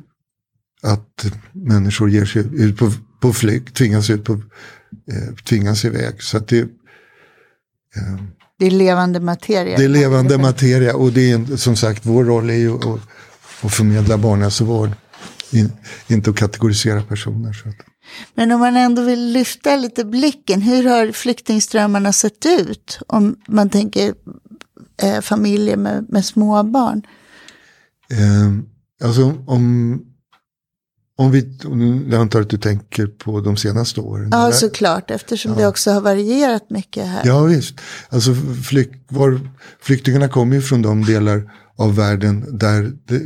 [0.83, 6.23] att människor ger sig ut på, på flykt, tvingas, ut på, uh, tvingas iväg.
[6.23, 6.69] Så att det, uh,
[8.59, 9.79] det är levande materia.
[9.79, 13.01] Det är levande materia och det är som sagt vår roll är ju att,
[13.63, 14.91] att förmedla barnhälsovård.
[15.51, 15.73] In,
[16.09, 17.53] inte att kategorisera personer.
[17.53, 17.77] Så att.
[18.35, 22.99] Men om man ändå vill lyfta lite blicken, hur har flyktingströmmarna sett ut?
[23.07, 24.15] Om man tänker
[25.03, 27.03] eh, familjer med, med små barn.
[28.11, 29.93] Eh, alltså om,
[31.19, 31.59] om vi,
[32.11, 34.29] jag antar att du tänker på de senaste åren.
[34.33, 34.53] Ja, eller?
[34.53, 35.59] såklart, eftersom ja.
[35.59, 37.23] det också har varierat mycket här.
[37.25, 37.81] Ja, visst.
[38.09, 38.35] Alltså
[38.69, 39.41] flyk, var,
[39.81, 43.21] flyktingarna kommer ju från de delar av världen där det,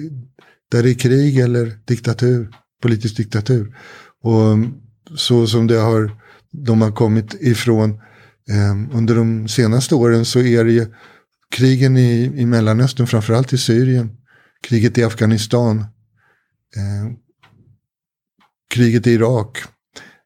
[0.70, 3.76] där det är krig eller diktatur, politisk diktatur.
[4.22, 4.58] Och
[5.18, 6.16] så som det har,
[6.50, 7.90] de har kommit ifrån
[8.50, 10.86] eh, under de senaste åren så är det ju
[11.50, 14.10] krigen i, i Mellanöstern, framförallt i Syrien,
[14.68, 15.78] kriget i Afghanistan,
[16.76, 17.12] eh,
[18.74, 19.58] kriget i Irak,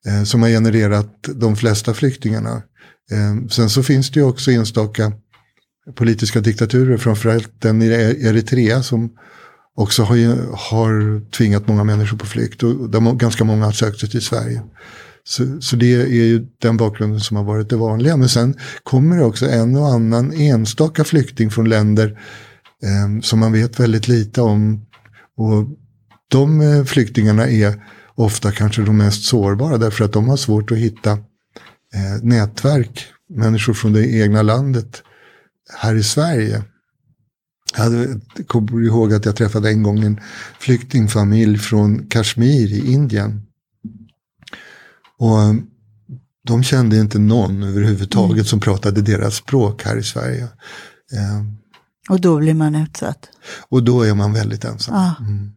[0.07, 2.63] eh, som har genererat de flesta flyktingarna.
[3.11, 5.13] Eh, sen så finns det ju också enstaka
[5.95, 9.11] politiska diktaturer, framförallt den i Eritrea som
[9.77, 10.17] också har,
[10.57, 12.63] har tvingat många människor på flykt.
[12.63, 14.63] Och de, ganska många har sökt sig till Sverige.
[15.25, 18.17] Så, så, det är ju den bakgrunden som har varit det vanliga.
[18.17, 22.21] Men sen kommer det också en och annan enstaka flykting från länder
[22.83, 24.87] eh, som man vet väldigt lite om.
[25.37, 25.67] Och
[26.29, 27.85] de eh, flyktingarna är
[28.15, 31.11] ofta kanske de mest sårbara därför att de har svårt att hitta
[31.95, 35.03] eh, nätverk, människor från det egna landet
[35.79, 36.63] här i Sverige.
[37.77, 40.21] Jag kommer ihåg att jag träffade en gång en
[40.59, 43.43] flyktingfamilj från Kashmir i Indien.
[45.19, 45.67] Och um,
[46.47, 48.45] de kände inte någon överhuvudtaget mm.
[48.45, 50.49] som pratade deras språk här i Sverige.
[51.13, 51.59] Um,
[52.09, 53.29] och då blir man utsatt?
[53.69, 54.95] Och då är man väldigt ensam.
[54.95, 55.15] Ah.
[55.21, 55.53] Mm.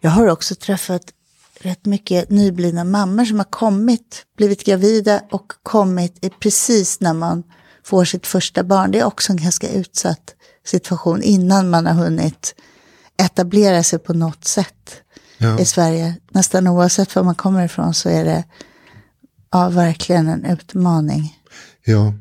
[0.00, 1.12] Jag har också träffat
[1.60, 7.42] rätt mycket nyblivna mammor som har kommit, blivit gravida och kommit precis när man
[7.86, 8.90] får sitt första barn.
[8.90, 12.54] Det är också en ganska utsatt situation innan man har hunnit
[13.22, 15.02] etablera sig på något sätt
[15.38, 15.60] Ja.
[15.60, 16.16] i Sverige.
[16.30, 18.44] Nästan oavsett var man kommer ifrån så är det
[19.50, 21.38] ja, verkligen en utmaning.
[21.84, 22.14] Ja.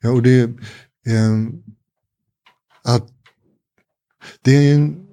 [0.00, 0.42] Ja, och det
[1.06, 1.36] eh,
[2.84, 3.08] att
[4.42, 5.06] det är en,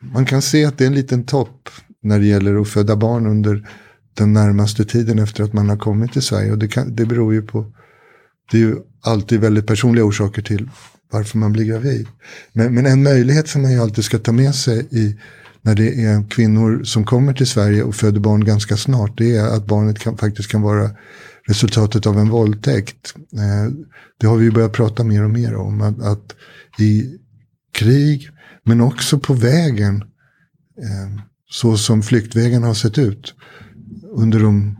[0.00, 1.68] man kan se att det är en liten topp
[2.02, 3.68] när det gäller att föda barn under
[4.14, 6.52] den närmaste tiden efter att man har kommit till Sverige.
[6.52, 7.72] Och det, kan, det beror ju på,
[8.50, 10.70] det är ju alltid väldigt personliga orsaker till
[11.12, 12.06] varför man blir gravid.
[12.52, 15.16] Men, men en möjlighet som man ju alltid ska ta med sig i
[15.62, 19.56] när det är kvinnor som kommer till Sverige och föder barn ganska snart, det är
[19.56, 20.90] att barnet kan, faktiskt kan vara
[21.46, 23.14] resultatet av en våldtäkt.
[23.16, 23.72] Eh,
[24.20, 25.80] det har vi ju börjat prata mer och mer om.
[25.80, 26.34] Att, att
[26.78, 27.18] i
[27.72, 28.30] krig,
[28.64, 29.96] men också på vägen,
[30.82, 33.34] eh, så som flyktvägen har sett ut
[34.12, 34.76] under de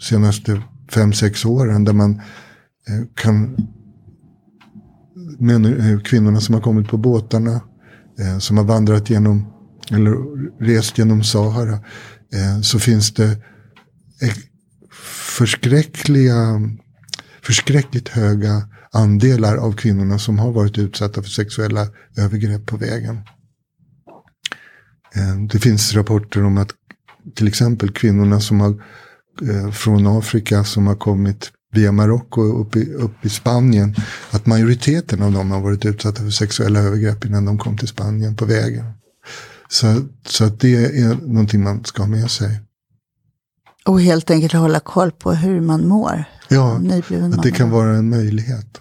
[0.00, 2.20] senaste fem, sex åren, där man
[2.88, 3.56] Eh, kan
[5.38, 7.60] men, eh, kvinnorna som har kommit på båtarna,
[8.18, 9.46] eh, som har vandrat genom,
[9.90, 10.14] eller
[10.64, 11.72] rest genom Sahara,
[12.32, 13.36] eh, så finns det
[15.38, 16.60] förskräckliga,
[17.42, 23.16] förskräckligt höga andelar av kvinnorna som har varit utsatta för sexuella övergrepp på vägen.
[25.14, 26.70] Eh, Det finns rapporter om att
[27.34, 28.70] till exempel kvinnorna som har,
[29.42, 33.94] eh, från Afrika som har kommit via Marocko upp i, upp i Spanien,
[34.30, 38.36] att majoriteten av dem har varit utsatta för sexuella övergrepp innan de kom till Spanien
[38.36, 38.84] på vägen.
[39.68, 42.60] Så, så att det är någonting man ska ha med sig.
[43.84, 46.24] Och helt enkelt hålla koll på hur man mår.
[46.48, 46.80] Ja,
[47.32, 48.80] att det kan vara en möjlighet.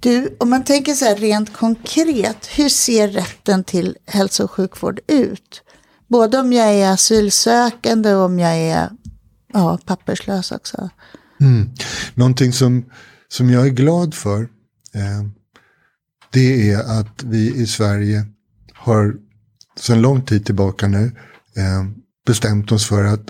[0.00, 5.00] Du, om man tänker så här rent konkret, hur ser rätten till hälso och sjukvård
[5.06, 5.62] ut?
[6.08, 8.90] Både om jag är asylsökande och om jag är
[9.54, 10.88] ja, papperslös också.
[11.40, 11.70] Mm.
[12.14, 12.84] Någonting som,
[13.28, 14.42] som jag är glad för,
[14.94, 15.24] eh,
[16.30, 18.26] det är att vi i Sverige
[18.72, 19.14] har
[19.78, 21.12] sedan lång tid tillbaka nu
[21.56, 21.84] eh,
[22.26, 23.24] bestämt oss för att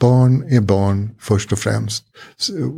[0.00, 2.04] barn är barn först och främst.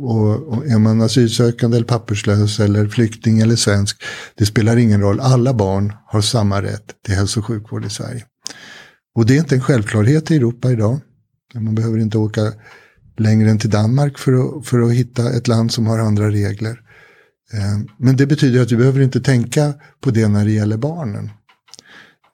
[0.01, 4.03] Och, och är man asylsökande eller papperslös eller flykting eller svensk,
[4.35, 5.19] det spelar ingen roll.
[5.19, 8.25] Alla barn har samma rätt till hälso och sjukvård i Sverige.
[9.15, 10.99] Och det är inte en självklarhet i Europa idag.
[11.53, 12.53] Man behöver inte åka
[13.17, 16.79] längre än till Danmark för att, för att hitta ett land som har andra regler.
[17.53, 21.29] Eh, men det betyder att vi behöver inte tänka på det när det gäller barnen.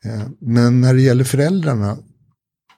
[0.05, 1.97] Eh, men när det gäller föräldrarna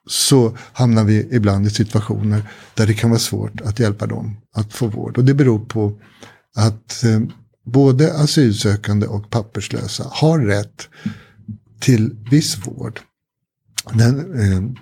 [0.07, 4.73] så hamnar vi ibland i situationer där det kan vara svårt att hjälpa dem att
[4.73, 5.17] få vård.
[5.17, 5.99] Och det beror på
[6.55, 7.19] att eh,
[7.65, 10.89] både asylsökande och papperslösa har rätt
[11.79, 12.99] till viss vård.
[13.93, 14.77] Den,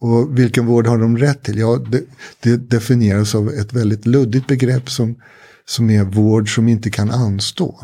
[0.00, 1.58] och vilken vård har de rätt till?
[1.58, 2.04] Ja, det,
[2.40, 5.16] det definieras av ett väldigt luddigt begrepp som,
[5.64, 7.80] som är vård som inte kan anstå.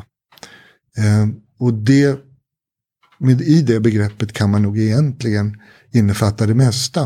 [0.98, 2.20] Eh, och det,
[3.18, 5.61] med, i det begreppet kan man nog egentligen
[5.92, 7.02] innefatta det mesta.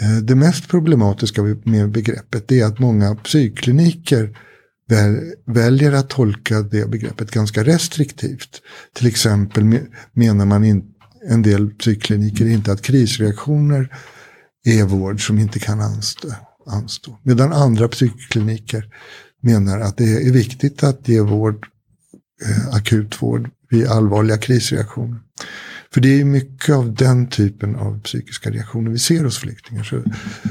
[0.00, 4.38] Eh, det mest problematiska med begreppet är att många psykkliniker
[4.88, 8.62] väl, väljer att tolka det begreppet ganska restriktivt.
[8.94, 9.78] Till exempel
[10.12, 10.95] menar man inte
[11.28, 13.96] en del psykkliniker inte att krisreaktioner
[14.64, 16.28] är vård som inte kan anstå.
[16.66, 17.18] anstå.
[17.22, 18.84] Medan andra psykkliniker
[19.42, 21.66] menar att det är viktigt att ge vård,
[22.44, 25.20] eh, akut vård vid allvarliga krisreaktioner.
[25.94, 29.96] För det är mycket av den typen av psykiska reaktioner vi ser hos flyktingar så,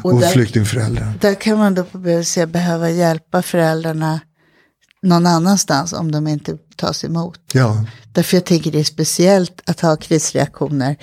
[0.03, 1.13] och, Och där- flyktingföräldrar.
[1.21, 4.19] Där kan man då på BVC behöva hjälpa föräldrarna
[5.01, 7.39] någon annanstans om de inte tas emot.
[7.53, 10.95] Ja, Därför jag tänker det är speciellt att ha krisreaktioner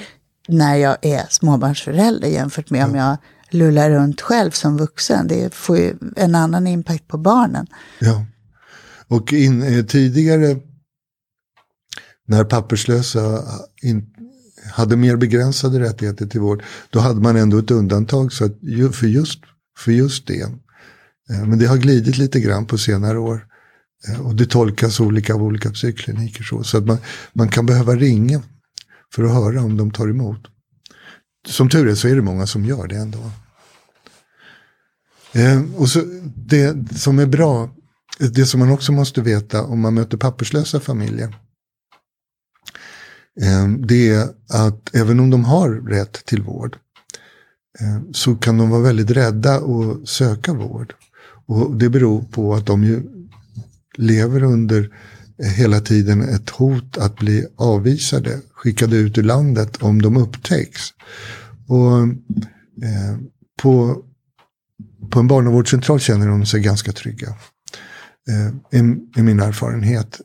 [0.49, 3.17] när jag är småbarnsförälder jämfört med om jag
[3.51, 5.29] lullar runt själv som vuxen.
[5.29, 7.67] Det får ju en annan impact på barnen.
[7.99, 8.27] ja.
[9.09, 10.57] Och in, eh, tidigare
[12.29, 13.43] när papperslösa
[13.83, 14.07] in,
[14.73, 18.53] hade mer begränsade rättigheter till vård, då hade man ändå ett undantag så att,
[18.93, 19.41] för, just,
[19.79, 20.41] för just det.
[21.31, 23.47] Eh, Men det har glidit lite grann på senare år.
[24.09, 26.43] Eh, och det tolkas olika av olika psykkliniker.
[26.43, 26.99] Så, så att man,
[27.33, 28.43] man kan behöva ringa
[29.15, 30.41] för att höra om de tar emot.
[31.49, 33.31] Som tur är så är det många som gör det ändå.
[35.33, 36.03] Eh, och så
[36.35, 37.71] det som är bra,
[38.19, 41.37] det som man också måste veta om man möter papperslösa familjer.
[43.41, 46.77] Eh, det är att även om de har rätt till vård
[47.81, 50.95] eh, så kan de vara väldigt rädda att söka vård.
[51.47, 53.03] Och det beror på att de ju
[53.99, 54.91] lever under
[55.43, 60.81] eh, hela tiden ett hot att bli avvisade, skickade ut ur landet om de upptäcks.
[61.69, 61.99] Och
[62.83, 63.19] eh,
[63.63, 64.03] på,
[65.11, 67.29] på en barnavårdscentral känner de sig ganska trygga.
[68.29, 70.21] Eh, i, I min erfarenhet.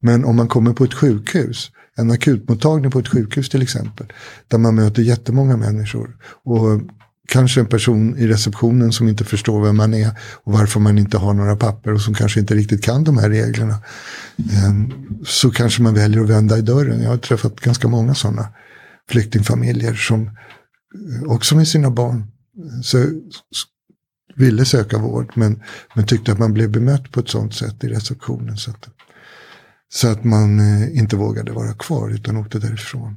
[0.00, 4.12] Men om man kommer på ett sjukhus, en akutmottagning på ett sjukhus till exempel,
[4.48, 6.16] där man möter jättemånga människor.
[6.44, 6.80] Och
[7.26, 10.10] kanske en person i receptionen som inte förstår vem man är
[10.44, 13.30] och varför man inte har några papper och som kanske inte riktigt kan de här
[13.30, 13.78] reglerna.
[14.52, 14.92] Ehm,
[15.24, 17.02] så kanske man väljer att vända i dörren.
[17.02, 18.48] Jag har träffat ganska många sådana
[19.10, 22.98] flyktingfamiljer som eh, också med sina barn eh, så,
[24.34, 25.62] ville söka vård men,
[25.94, 28.56] men tyckte att man blev bemött på ett sådant sätt i receptionen.
[28.56, 28.88] Så att,
[29.88, 33.16] så att man eh, inte vågade vara kvar utan åkte därifrån.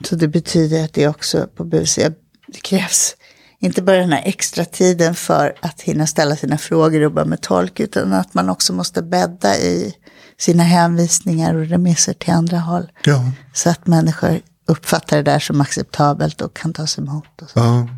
[0.00, 1.98] Så det betyder att det också på BVC
[2.46, 3.16] det krävs
[3.58, 7.40] inte bara den här extra tiden för att hinna ställa sina frågor och jobba med
[7.40, 9.94] tolk, utan att man också måste bädda i
[10.38, 12.92] sina hänvisningar och remisser till andra håll.
[13.04, 13.30] Ja.
[13.52, 17.42] Så att människor uppfattar det där som acceptabelt och kan tas emot.
[17.42, 17.58] Och så.
[17.58, 17.88] Ja.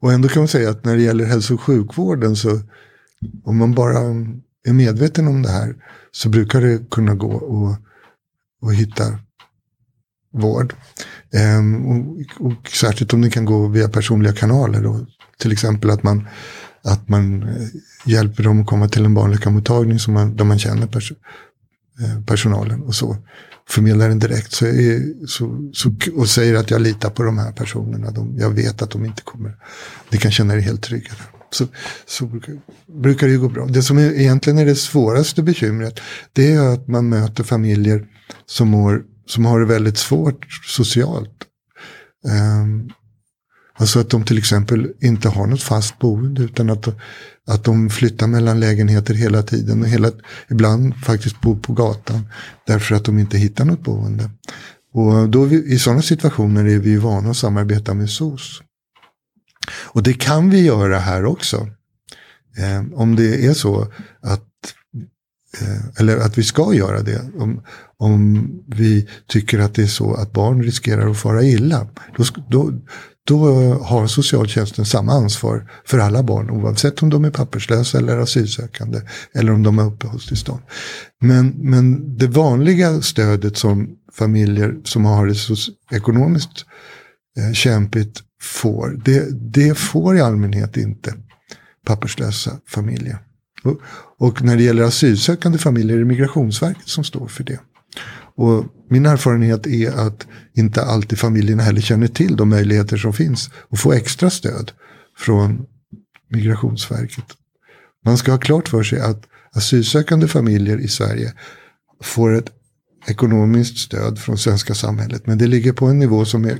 [0.00, 2.60] Och ändå kan man säga att när det gäller hälso och sjukvården så
[3.44, 3.98] om man bara
[4.68, 5.74] är medveten om det här
[6.12, 7.76] så brukar det kunna gå
[8.66, 9.18] att hitta
[10.32, 10.74] vård.
[11.32, 12.16] Ehm, och,
[12.46, 14.82] och, särskilt om det kan gå via personliga kanaler.
[14.82, 15.06] Då.
[15.38, 16.28] Till exempel att man,
[16.84, 17.68] att man eh,
[18.04, 21.12] hjälper dem att komma till en barnläkarmottagning som man, där man känner pers
[22.00, 23.16] eh, personalen och så.
[23.68, 27.52] Förmedlar den direkt så, är, så, så, och säger att jag litar på de här
[27.52, 28.10] personerna.
[28.10, 29.56] De, jag vet att de inte kommer.
[30.10, 31.12] Ni kan känna er helt trygga.
[31.50, 31.66] Så,
[32.06, 32.54] så brukar,
[32.86, 33.66] brukar det ju gå bra.
[33.66, 36.00] Det som är, egentligen är det svåraste bekymret
[36.32, 38.06] det är att man möter familjer
[38.46, 41.44] som mår som har det väldigt svårt socialt.
[42.60, 42.90] Um,
[43.74, 46.88] alltså att de till exempel inte har något fast boende utan att,
[47.46, 50.10] att de flyttar mellan lägenheter hela tiden och hela,
[50.50, 52.28] ibland faktiskt bor på gatan
[52.66, 54.30] därför att de inte hittar något boende.
[54.94, 58.62] Och då vi, i sådana situationer är vi vana att samarbeta med SOS.
[59.68, 61.68] Och det kan vi göra här också.
[62.58, 63.92] Eh, om det är så
[64.22, 64.51] att
[65.60, 67.30] Eh, eller att vi ska göra det.
[67.38, 67.62] Om,
[67.98, 71.88] om vi tycker att det är så att barn riskerar att fara illa.
[72.16, 72.72] Då, då,
[73.26, 73.38] då
[73.74, 79.00] har socialtjänsten samma ansvar för alla barn oavsett om de är papperslösa eller asylsökande
[79.34, 80.62] eller om de har uppehållstillstånd.
[81.20, 85.54] Men, men det vanliga stödet som familjer som har det så
[85.90, 86.64] ekonomiskt
[87.38, 91.14] eh, kämpigt får, det, det får i allmänhet inte
[91.86, 93.18] papperslösa familjer.
[93.62, 93.80] Och,
[94.18, 97.60] och när det gäller asylsökande familjer är det Migrationsverket som står för det.
[98.34, 103.50] Och min erfarenhet är att inte alltid familjerna heller känner till de möjligheter som finns
[103.70, 104.72] att få extra stöd
[105.18, 105.66] från
[106.28, 107.24] Migrationsverket.
[108.04, 109.22] Man ska ha klart för sig att
[109.52, 111.32] asylsökande familjer i Sverige
[112.02, 112.50] får ett
[113.06, 115.26] ekonomiskt stöd från svenska samhället.
[115.26, 116.58] Men det ligger på en nivå som är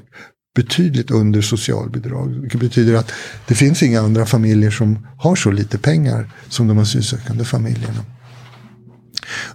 [0.55, 2.41] betydligt under socialbidrag.
[2.41, 3.13] Vilket betyder att
[3.49, 8.05] det finns inga andra familjer som har så lite pengar som de asylsökande familjerna.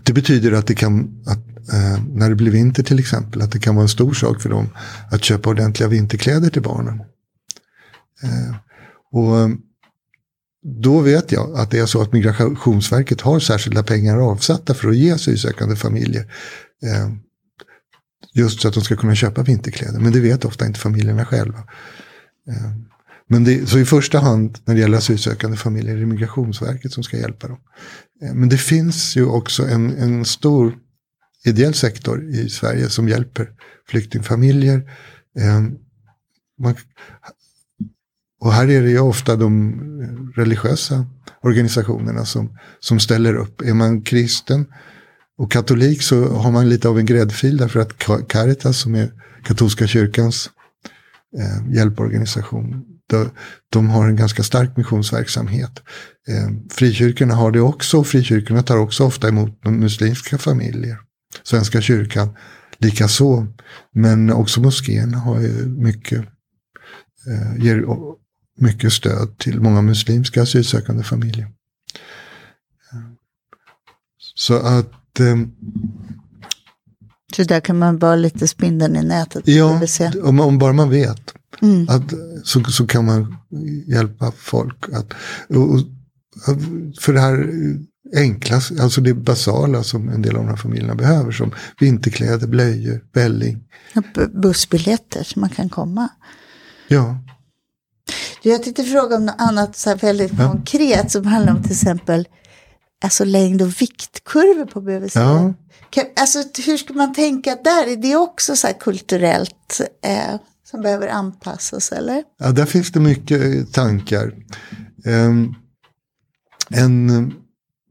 [0.03, 3.60] Det betyder att det kan, att, eh, när det blir vinter till exempel, att det
[3.60, 4.69] kan vara en stor sak för dem
[5.12, 6.99] att köpa ordentliga vinterkläder till barnen.
[8.23, 8.55] Eh,
[9.12, 9.49] och eh,
[10.63, 14.97] då vet jag att det är så att Migrationsverket har särskilda pengar avsatta för att
[14.97, 16.31] ge asylsökande familjer
[16.83, 17.10] eh,
[18.38, 20.00] Just så att de ska kunna köpa vinterkläder.
[20.00, 21.58] Men det vet ofta inte familjerna själva.
[22.50, 22.71] Eh,
[23.28, 27.04] men det, så i första hand när det gäller asylsökande familjer är det Migrationsverket som
[27.04, 27.58] ska hjälpa dem.
[28.21, 30.76] Eh, men det finns ju också en, en stor
[31.45, 33.50] ideell sektor i Sverige som hjälper
[33.89, 34.91] flyktingfamiljer.
[35.39, 35.62] Eh,
[36.60, 36.76] man,
[38.39, 41.06] och här är det ju ofta de religiösa
[41.41, 43.62] organisationerna som, som ställer upp.
[43.62, 44.65] Är man kristen
[45.38, 49.12] och katolik så har man lite av en gräddfil därför att Caritas som är
[49.43, 50.50] katolska kyrkans
[51.38, 52.86] eh, hjälporganisation.
[53.10, 53.30] De,
[53.69, 55.80] de, har en ganska stark missionsverksamhet.
[56.28, 60.97] Eh, frikyrkorna har det också och frikyrkorna tar också ofta emot muslimska familjer.
[61.43, 62.36] Svenska kyrkan
[62.78, 63.47] likaså.
[63.93, 66.20] Men också moskéerna har ju mycket,
[67.28, 67.86] eh, ger
[68.57, 71.45] mycket stöd till många muslimska asylsökande familjer.
[72.91, 72.99] Eh,
[74.36, 75.36] så att eh,
[77.36, 79.47] så där kan man vara lite spindeln i nätet.
[79.47, 79.82] Ja,
[80.24, 81.34] om, om, bara man vet.
[81.61, 81.89] Mm.
[81.89, 82.13] Att,
[82.43, 83.38] så, så kan man
[83.88, 84.89] hjälpa folk.
[84.93, 85.13] Att,
[85.49, 85.80] och, och,
[86.99, 87.49] för det här
[88.15, 91.32] enkla, alltså det basala som en del av de här familjerna behöver.
[91.32, 93.63] Som vinterkläder, blöjor, välling.
[94.34, 96.09] Bussbiljetter så man kan komma.
[96.88, 97.18] Ja.
[98.41, 100.51] Jag tänkte fråga om något annat så väldigt ja.
[100.51, 102.28] konkret som handlar om till exempel
[103.04, 105.16] alltså längd och viktkurvor på BVC.
[105.16, 105.54] Ja.
[106.20, 107.88] Alltså hur ska man tänka där?
[107.88, 110.39] Är det också så kulturellt eh,
[110.72, 112.24] som behöver anpassas eller?
[112.39, 114.34] Ja, där finns det mycket tankar.
[115.06, 115.56] Um,
[116.70, 117.34] en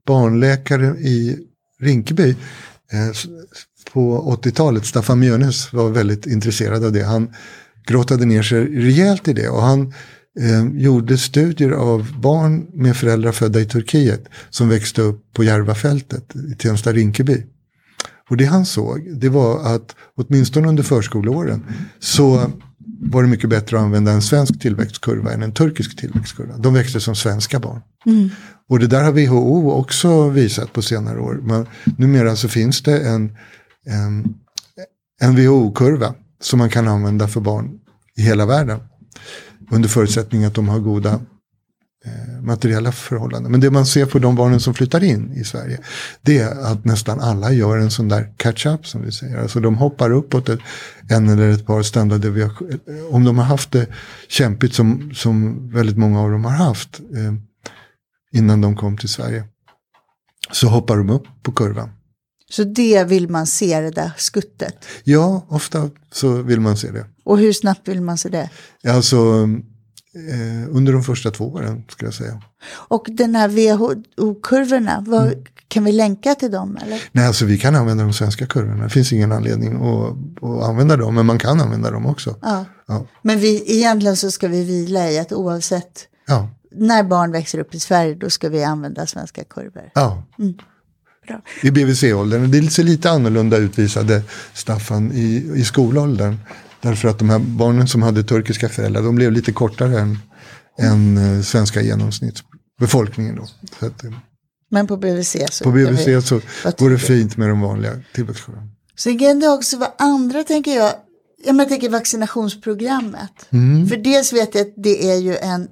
[0.07, 1.39] barnläkare i
[1.81, 2.31] Rinkeby
[2.93, 3.31] eh,
[3.93, 7.05] på 80-talet, Staffan Mjönes, var väldigt intresserad av det.
[7.05, 7.35] Han
[7.87, 9.95] grottade ner sig rejält i det och han
[10.41, 16.37] eh, gjorde studier av barn med föräldrar födda i Turkiet som växte upp på Järvafältet
[16.37, 17.43] i Tensta-Rinkeby.
[18.31, 21.65] Och det han såg, det var att åtminstone under förskoleåren
[21.99, 22.51] så
[23.01, 26.57] var det mycket bättre att använda en svensk tillväxtkurva än en turkisk tillväxtkurva.
[26.57, 27.81] De växte som svenska barn.
[28.07, 28.29] Mm.
[28.69, 31.41] Och det där har WHO också visat på senare år.
[31.43, 31.67] Men
[31.97, 33.37] numera så finns det en,
[33.87, 34.35] en,
[35.21, 37.79] en WHO-kurva som man kan använda för barn
[38.17, 38.81] i hela världen.
[39.71, 41.21] Under förutsättning att de har goda
[42.05, 43.53] eh, materiella förhållanden.
[43.53, 45.81] Men det man ser på de barnen som flyttar in i Sverige.
[46.23, 49.43] Det är att nästan alla gör en sån där catch-up som vi säger.
[49.43, 50.61] Alltså de hoppar uppåt ett,
[51.09, 52.79] en eller ett par standarddeviationer.
[53.11, 53.87] Om de har haft det
[54.29, 57.01] kämpigt som, som väldigt många av dem har haft.
[57.01, 57.35] Eh,
[58.33, 59.45] innan de kom till Sverige.
[60.53, 61.91] Så hoppar de upp på kurvan.
[62.51, 64.85] Så det vill man se, det där skuttet?
[65.05, 67.07] Ja, ofta så vill man se det.
[67.25, 68.51] Och hur snabbt vill man se det?
[68.89, 72.43] Alltså eh, under de första två åren, skulle jag säga.
[72.71, 75.45] Och den här WHO-kurvorna, mm.
[75.69, 76.79] kan vi länka till dem?
[76.83, 77.03] Eller?
[77.13, 78.85] Nej, alltså vi kan använda de svenska kurvorna.
[78.85, 82.37] Det finns ingen anledning att, att använda dem, men man kan använda dem också.
[82.43, 82.65] Ja.
[82.87, 83.07] ja.
[83.23, 87.75] Men vi, egentligen så ska vi vila i att oavsett ja när barn växer upp
[87.75, 89.91] i Sverige då ska vi använda svenska kurvor.
[89.95, 90.23] Ja.
[90.39, 90.55] Mm.
[91.63, 92.51] I BVC-åldern.
[92.51, 94.23] Det ser lite annorlunda ut visade
[94.55, 96.37] Staffan i, i skolåldern.
[96.81, 100.19] Därför att de här barnen som hade turkiska föräldrar de blev lite kortare än,
[100.79, 103.37] än eh, svenska genomsnittsbefolkningen.
[103.37, 103.43] Då.
[103.87, 104.11] Att, eh,
[104.71, 106.41] Men på BVC så, på BVC så
[106.79, 108.69] går det fint med de vanliga tillväxtkurvorna.
[108.99, 110.93] Sen kan det också vara andra, tänker jag.
[111.45, 113.33] Jag tänker vaccinationsprogrammet.
[113.51, 113.89] Mm.
[113.89, 115.69] För dels vet jag att det är ju en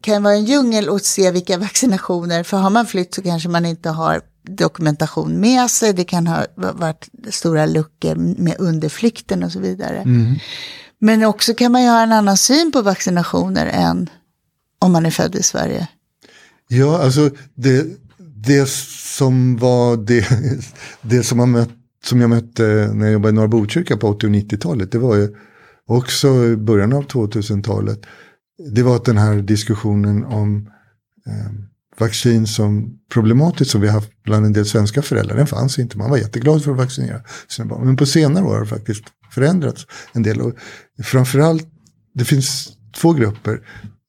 [0.00, 3.66] kan vara en djungel att se vilka vaccinationer, för har man flytt så kanske man
[3.66, 9.60] inte har dokumentation med sig, det kan ha varit stora luckor med underflykten och så
[9.60, 9.98] vidare.
[9.98, 10.34] Mm.
[10.98, 14.10] Men också kan man ju ha en annan syn på vaccinationer än
[14.78, 15.88] om man är född i Sverige.
[16.68, 17.86] Ja, alltså det,
[18.18, 20.28] det som var det,
[21.02, 21.70] det som, man mött,
[22.04, 25.16] som jag mötte när jag jobbade i Norra Botkyrka på 80 och 90-talet, det var
[25.16, 25.36] ju
[25.86, 28.06] också i början av 2000-talet
[28.70, 30.70] det var den här diskussionen om
[31.26, 31.52] eh,
[31.98, 35.36] vaccin som problematiskt som vi haft bland en del svenska föräldrar.
[35.36, 37.86] Den fanns inte, man var jätteglad för att vaccinera sina barn.
[37.86, 40.40] Men på senare år har det faktiskt förändrats en del.
[40.40, 40.54] Och
[41.02, 41.68] framförallt,
[42.14, 43.60] det finns två grupper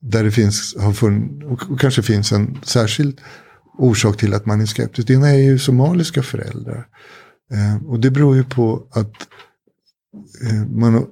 [0.02, 3.22] där det finns, har funnits, och kanske finns en särskild
[3.78, 5.08] orsak till att man är skeptisk.
[5.08, 6.88] Det ena är ju somaliska föräldrar.
[7.54, 9.14] Eh, och det beror ju på att,
[10.50, 11.08] eh, man,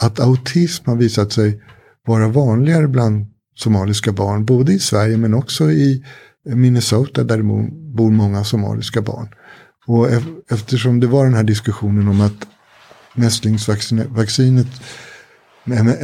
[0.00, 1.62] att autism har visat sig
[2.06, 3.26] vara vanligare bland
[3.58, 6.04] somaliska barn, både i Sverige men också i
[6.44, 7.42] Minnesota där det
[7.94, 9.28] bor många somaliska barn.
[9.86, 10.08] Och
[10.50, 12.46] eftersom det var den här diskussionen om att
[13.14, 14.68] mässlingsvaccinet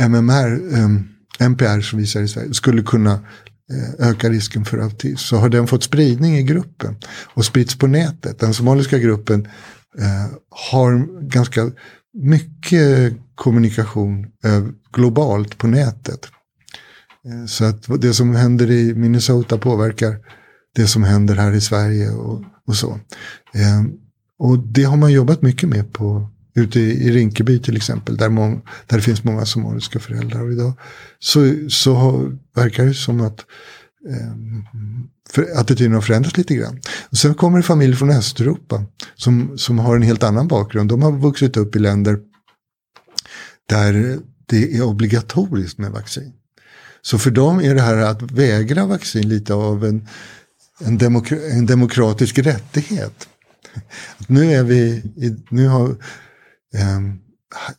[0.09, 0.61] MMR,
[1.39, 5.17] MPR ehm, som visar i Sverige, skulle kunna eh, öka risken för autism.
[5.17, 6.97] Så har den fått spridning i gruppen
[7.35, 8.39] och spritts på nätet.
[8.39, 9.49] Den somaliska gruppen
[9.99, 11.71] eh, har ganska
[12.15, 16.29] mycket kommunikation eh, globalt på nätet.
[17.27, 20.17] Eh, så att det som händer i Minnesota påverkar
[20.75, 23.01] det som händer här i Sverige och, och så.
[23.55, 23.83] Eh,
[24.39, 28.63] och det har man jobbat mycket med på ute i, Rinkeby till exempel, där, mång,
[28.87, 30.43] där det finns många somaliska föräldrar.
[30.43, 30.73] Och idag
[31.19, 33.41] så, så har, verkar det som att
[34.11, 34.35] eh,
[35.31, 36.81] för attityden har förändrats lite grann.
[37.11, 40.91] Och sen kommer det familjer från Östeuropa som, som har en helt annan bakgrund.
[40.91, 42.19] De har vuxit upp i länder
[43.69, 46.33] där det är obligatoriskt med vaccin.
[47.05, 50.09] Så för dem är det här att vägra vaccin lite av en,
[50.81, 53.29] en, demokra en demokratisk rättighet.
[54.27, 54.81] Nu är vi,
[55.17, 55.89] i, nu har,
[56.75, 57.01] eh,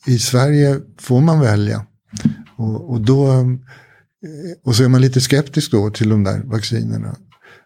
[0.06, 1.86] i Sverige får man välja.
[2.58, 3.46] Och, och, då, eh,
[4.64, 7.16] och så är man lite skeptisk då till de där vaccinerna.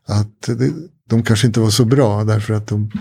[0.08, 0.72] Att det,
[1.10, 2.92] de kanske inte var så bra därför att de,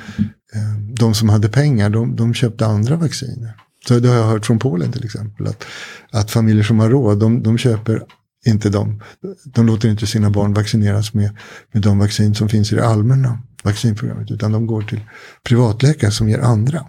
[0.55, 3.57] ehm, de som hade pengar de, de köpte andra vacciner.
[3.89, 5.47] Så det har jag hört från Polen till exempel.
[5.47, 5.65] Att,
[6.11, 8.03] att familjer som har råd, de, de köper
[8.47, 9.03] inte dem.
[9.45, 11.37] De låter inte sina barn vaccineras med,
[11.73, 14.31] med de vaccin som finns i det allmänna vaccinprogrammet.
[14.31, 15.01] Utan de går till
[15.45, 16.87] privatläkare som ger andra.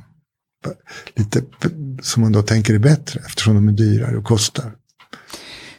[1.16, 1.42] Lite
[2.02, 4.72] som man då tänker är bättre eftersom de är dyrare och kostar.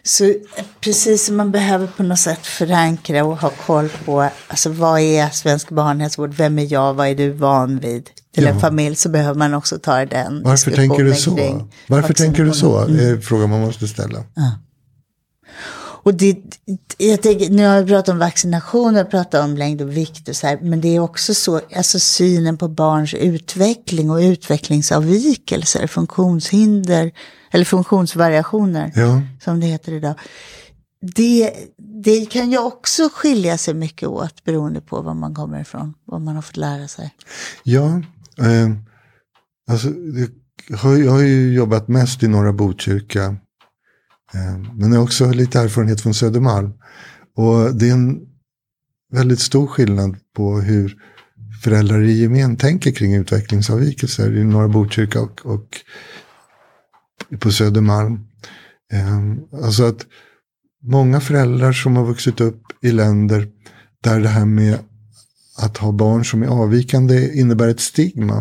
[0.02, 0.34] Så
[0.80, 5.28] precis som man behöver på något sätt förankra och ha koll på, alltså vad är
[5.28, 8.10] svensk barnhälsovård, vem är jag, vad är du van vid?
[8.34, 8.50] till Ja.
[8.50, 11.66] en familj så behöver man också ta den Varför tänker du så?
[11.86, 12.72] Varför tänker du så?
[12.72, 13.06] vaccinationen.
[13.06, 13.18] Mm.
[13.18, 14.24] är frågan man måste ställa.
[16.02, 16.36] Och det,
[16.98, 20.36] jag tänker, nu har vi pratat om vaccination, jag pratat om längd och vikt och
[20.36, 27.12] så här, men det är också så, alltså synen på barns utveckling och utvecklingsavvikelser, funktionshinder
[27.50, 30.14] eller funktionsvariationer Ja, som det heter idag.
[31.14, 31.52] Det,
[32.02, 36.20] det kan ju också skilja sig mycket åt beroende på var man kommer ifrån, vad
[36.20, 37.14] man har fått lära sig.
[37.62, 38.02] ja
[38.38, 38.70] eh,
[39.70, 39.88] alltså,
[40.68, 43.36] jag har ju jobbat mest i norra Botkyrka.
[44.34, 46.72] Eh, men jag har också lite erfarenhet från Södermalm.
[47.36, 48.20] Och det är en
[49.12, 50.96] väldigt stor skillnad på hur
[51.62, 55.80] föräldrar i gemen tänker kring utvecklingsavvikelser i norra Botkyrka och, och
[57.38, 58.26] på Södermalm.
[58.92, 59.20] Eh,
[59.64, 60.06] alltså att
[60.82, 63.48] många föräldrar som har vuxit upp i länder
[64.02, 64.78] där det här med
[65.58, 68.36] att ha barn som är avvikande innebär ett stigma.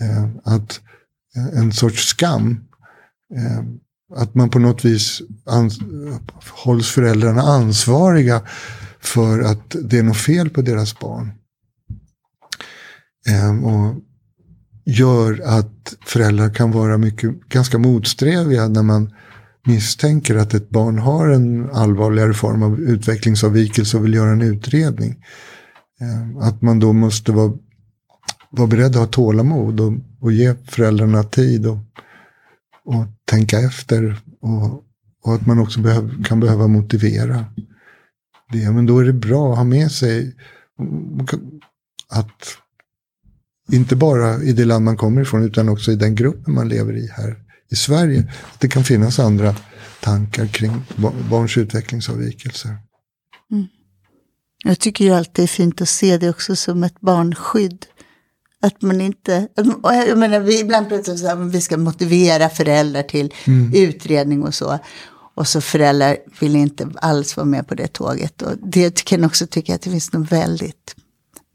[0.00, 0.80] Eh, att
[1.34, 2.64] en sorts skam.
[4.16, 5.80] Att man på något vis ans-
[6.64, 8.42] hålls föräldrarna ansvariga
[9.00, 11.32] för att det är något fel på deras barn.
[13.28, 13.94] Ehm, och
[14.84, 19.14] gör att föräldrar kan vara mycket, ganska motsträviga när man
[19.66, 25.24] misstänker att ett barn har en allvarligare form av utvecklingsavvikelse och vill göra en utredning.
[26.00, 27.52] Ehm, Att man då måste vara,
[28.50, 31.78] vara beredd att ha tålamod och, och ge föräldrarna tid och,
[32.84, 34.20] och tänka efter.
[34.40, 34.84] Och,
[35.22, 37.44] och att man också behöv, kan behöva motivera
[38.52, 38.70] det.
[38.70, 40.36] Men då är det bra att ha med sig
[40.80, 41.26] mm,
[42.08, 42.56] att
[43.72, 46.96] inte bara i det land man kommer ifrån utan också i den gruppen man lever
[46.96, 47.36] i här
[47.70, 48.32] i Sverige.
[48.52, 49.54] Att det kan finnas andra
[50.00, 50.72] tankar kring
[51.30, 52.70] barns utvecklingsavvikelser.
[53.52, 53.66] Mm.
[54.64, 57.86] Jag tycker ju alltid det är fint att se det också som ett barnskydd.
[58.62, 59.48] Att man inte,
[59.82, 63.34] och jag menar vi ibland pratar så här, vi ska motivera föräldrar till
[63.74, 64.78] utredning och så.
[65.34, 68.42] Och så föräldrar vill inte alls vara med på det tåget.
[68.42, 70.94] Och det kan jag också tycka att det finns något väldigt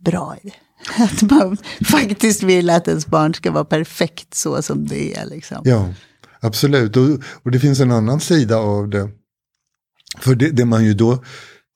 [0.05, 0.55] bra i det.
[1.03, 5.25] Att man faktiskt vill att ens barn ska vara perfekt så som det är.
[5.25, 5.57] Liksom.
[5.63, 5.93] Ja,
[6.39, 6.97] absolut.
[6.97, 7.09] Och,
[7.43, 9.09] och det finns en annan sida av det.
[10.19, 11.23] För det, det man ju då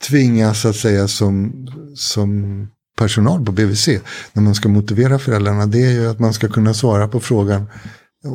[0.08, 1.54] tvingas att säga som,
[1.96, 2.68] som
[3.00, 3.88] personal på BVC,
[4.34, 7.66] när man ska motivera föräldrarna, det är ju att man ska kunna svara på frågan,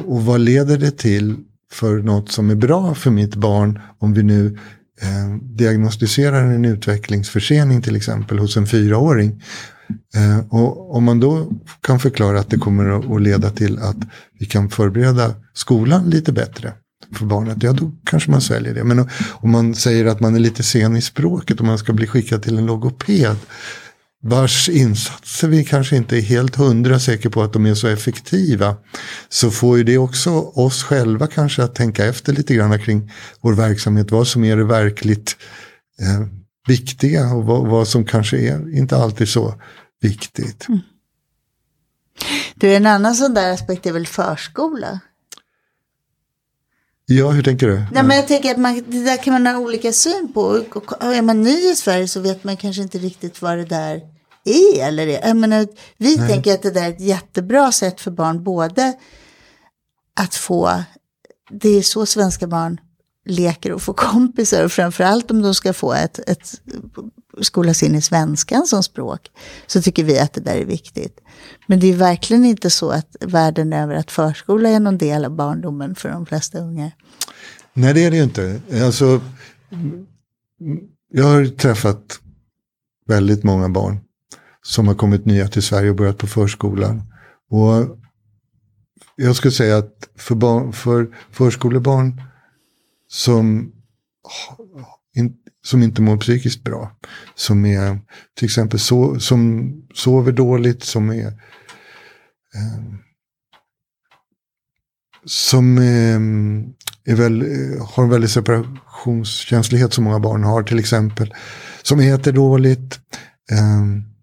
[0.07, 1.37] och vad leder det till
[1.73, 4.59] för något som är bra för mitt barn om vi nu
[5.03, 9.43] eh, diagnostiserar en utvecklingsförsening till exempel hos en fyraåring.
[10.17, 13.97] Eh, och om man då kan förklara att det kommer att, leda till att
[14.39, 16.73] vi kan förbereda skolan lite bättre
[17.13, 18.85] för barnet, ja då kanske man sväljer det.
[18.85, 22.07] Men om man säger att man är lite sen i språket och man ska bli
[22.07, 23.37] skickad till en logoped,
[24.27, 28.77] vars insatser vi kanske inte är helt hundra säkra på att de är så effektiva,
[29.29, 33.53] så får ju det också oss själva kanske att tänka efter lite grann kring vår
[33.53, 35.37] verksamhet, vad som är det verkligt
[36.01, 36.27] eh,
[36.67, 39.55] viktiga och vad, vad som kanske är inte alltid så
[40.01, 40.67] viktigt.
[42.55, 45.01] Du, en annan sån där aspekt är väl förskola.
[47.07, 47.75] Ja, hur tänker du?
[47.93, 50.41] Nej, men jag tänker att man, det där kan man ha olika syn på.
[50.75, 54.14] Och är man ny i Sverige så vet man kanske inte riktigt vad det där
[54.45, 54.89] är.
[54.89, 55.29] Eller är.
[55.29, 58.95] Jag menar, vi tänker att det där är ett jättebra sätt för barn både
[60.21, 60.83] att få,
[61.51, 62.81] det är så svenska barn
[63.27, 66.61] leker och får kompisar och framförallt om de ska få ett, ett
[67.41, 69.31] skolas in i svenskan som språk
[69.67, 71.21] så tycker vi att det där är viktigt.
[71.67, 75.31] Men det är verkligen inte så att världen över att förskola är någon del av
[75.31, 76.91] barndomen för de flesta unga.
[77.73, 78.61] Nej, det är det ju inte.
[78.85, 79.21] Alltså,
[81.13, 82.21] jag har träffat
[83.07, 84.04] väldigt många barn
[84.67, 87.03] som har kommit nya till Sverige och börjat på förskolan.
[87.51, 87.99] Och
[89.17, 92.23] jag skulle säga att för, barn, för förskolebarn
[93.09, 93.73] som,
[95.65, 96.97] som inte mår psykiskt bra,
[97.35, 97.99] som är
[98.35, 102.95] till exempel so, som sover dåligt, som är eh,
[105.25, 106.21] som eh,
[107.13, 107.43] är väl,
[107.81, 111.35] har en väldig separationskänslighet som många barn har till exempel.
[111.83, 113.01] Som äter dåligt.
[113.51, 114.14] Eh,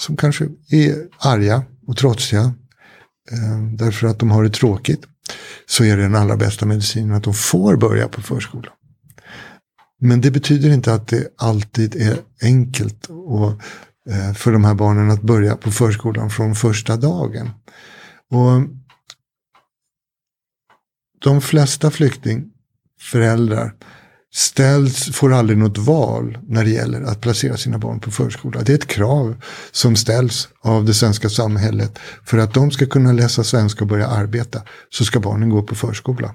[0.00, 2.54] som kanske är arga och trotsiga.
[3.32, 5.06] Eh, därför att de har det tråkigt.
[5.66, 8.72] Så är det den allra bästa medicinen att de får börja på förskolan.
[10.00, 13.50] Men det betyder inte att det alltid är enkelt och,
[14.10, 17.50] eh, för de här barnen att börja på förskolan från första dagen.
[18.30, 18.68] Och
[21.20, 23.74] de flesta flyktingföräldrar
[24.34, 28.62] ställs, får aldrig något val när det gäller att placera sina barn på förskola.
[28.62, 31.98] Det är ett krav som ställs av det svenska samhället.
[32.24, 35.74] För att de ska kunna läsa svenska och börja arbeta så ska barnen gå på
[35.74, 36.34] förskola.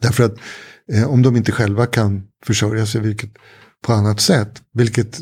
[0.00, 0.34] Därför att
[0.92, 3.30] eh, om de inte själva kan försörja sig vilket,
[3.86, 5.18] på annat sätt, vilket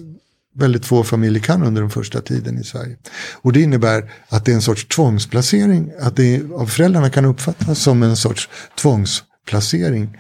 [0.55, 2.97] väldigt få familjer kan under den första tiden i Sverige.
[3.35, 7.79] Och det innebär att det är en sorts tvångsplacering, att det av föräldrarna kan uppfattas
[7.79, 8.49] som en sorts
[8.81, 10.17] tvångsplacering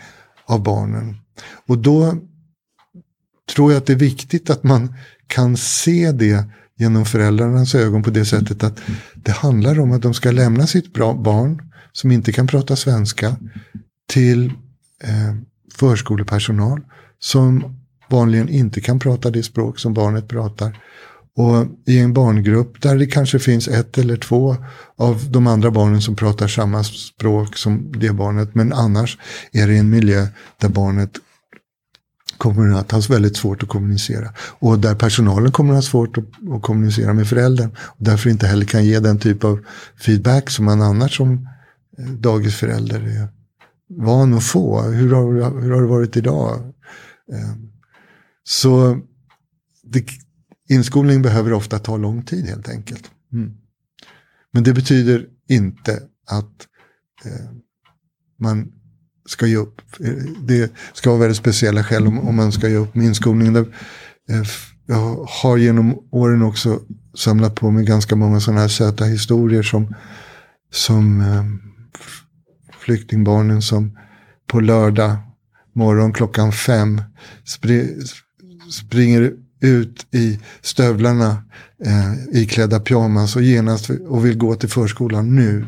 [0.46, 1.16] av barnen.
[1.66, 2.16] Och då
[3.54, 4.94] tror jag att det är viktigt att man
[5.26, 6.44] kan se det
[6.78, 8.80] genom föräldrarnas ögon på det sättet att
[9.14, 13.36] det handlar om att de ska lämna sitt barn som inte kan prata svenska
[14.08, 14.46] till
[15.04, 15.34] eh,
[15.74, 16.80] förskolepersonal
[17.18, 17.78] som
[18.10, 20.78] vanligen inte kan prata det språk som barnet pratar.
[21.36, 24.56] Och i en barngrupp där det kanske finns ett eller två
[24.96, 28.54] av de andra barnen som pratar samma språk som det barnet.
[28.54, 29.18] Men annars
[29.52, 30.26] är det en miljö
[30.60, 31.10] där barnet
[32.38, 34.32] kommer att ha väldigt svårt att kommunicera.
[34.38, 36.24] Och där personalen kommer att ha svårt att,
[36.54, 37.70] att kommunicera med föräldern.
[37.78, 39.60] Och därför inte heller kan ge den typ av
[39.96, 41.48] feedback som man annars som
[41.98, 43.28] eh, dagisförälder är
[43.88, 44.82] van att få.
[44.82, 46.60] Hur har, hur har det varit idag?
[47.32, 47.54] Eh,
[48.44, 49.00] så
[49.82, 50.06] det,
[50.68, 53.10] inskolning behöver ofta ta lång tid helt enkelt.
[53.32, 53.52] Mm.
[54.52, 56.66] Men det betyder inte att
[57.24, 57.50] eh,
[58.38, 58.72] man
[59.28, 59.80] ska ge upp.
[60.44, 63.56] Det ska vara väldigt speciella skäl om, om man ska ge upp med inskolningen.
[63.56, 64.42] Eh,
[64.86, 66.80] jag har genom åren också
[67.16, 69.94] samlat på mig ganska många sådana här söta historier som,
[70.72, 71.44] som eh,
[72.78, 73.98] flyktingbarnen som
[74.46, 75.16] på lördag
[75.74, 77.02] morgon klockan fem
[78.70, 81.42] springer ut i stövlarna
[81.84, 85.66] eh, iklädda pyjamas och genast och vill gå till förskolan nu.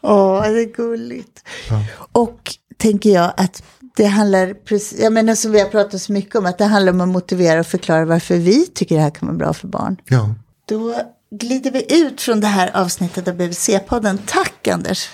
[0.00, 1.44] Åh, det är gulligt.
[1.70, 1.84] Ja.
[2.12, 3.62] Och tänker jag att
[3.96, 4.54] det handlar,
[4.98, 7.60] jag menar som vi har pratat så mycket om, att det handlar om att motivera
[7.60, 9.96] och förklara varför vi tycker det här kan vara bra för barn.
[10.04, 10.34] Ja.
[10.68, 10.94] Då
[11.30, 14.18] glider vi ut från det här avsnittet av BVC-podden.
[14.26, 15.08] Tack Anders!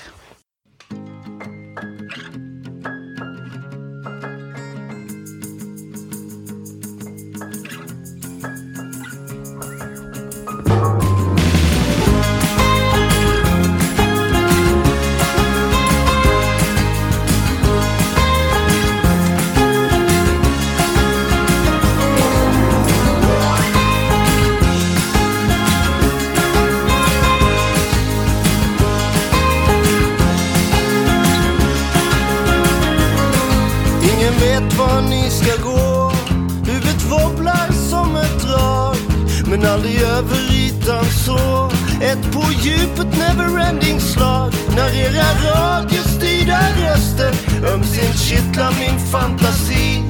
[42.87, 47.33] djupet neverending slag när era radiostyrda röster
[47.73, 50.03] ömsint kittlar min fantasi.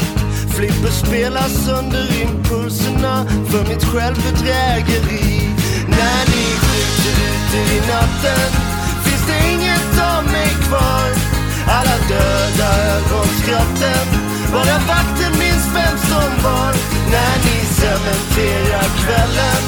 [0.56, 5.50] Flipper spelar sönder impulserna för mitt självbedrägeri.
[5.88, 8.50] När ni skjuter ut er i natten
[9.04, 11.08] finns det inget av mig kvar.
[11.76, 14.06] Alla döda ögonskratten,
[14.52, 16.72] bara vakten minns vem som var.
[17.14, 19.62] När ni cementerar kvällen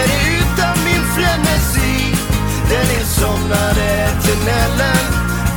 [0.00, 1.89] är det utan min frenesi
[2.70, 5.06] den insomnade tunneln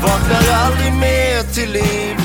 [0.01, 2.22] vaknar aldrig mer till liv.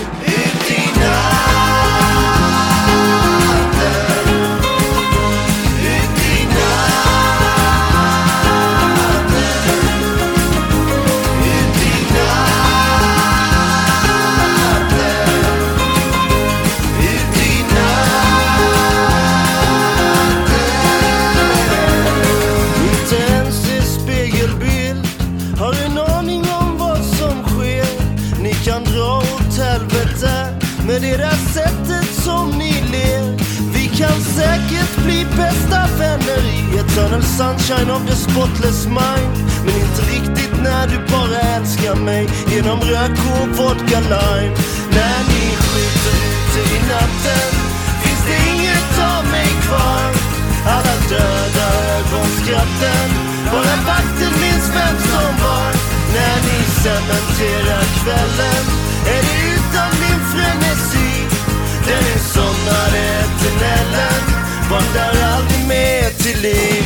[37.39, 39.35] Sunshine of the spotless mind.
[39.65, 42.29] Men inte riktigt när du bara älskar mig.
[42.53, 44.55] Genom rök och vodka lime.
[44.97, 47.51] När ni skjuter ute i natten
[48.03, 50.11] Finns det inget av mig kvar.
[50.75, 51.67] Alla döda
[51.97, 53.09] ögonskratten
[53.53, 55.71] Bara vakten minns vem som var.
[56.15, 58.65] När ni cementerar kvällen
[59.15, 61.11] Är det utan min frenesi.
[61.87, 64.38] Den insomnade eternellen.
[64.71, 66.78] Vaknar aldrig mer till liv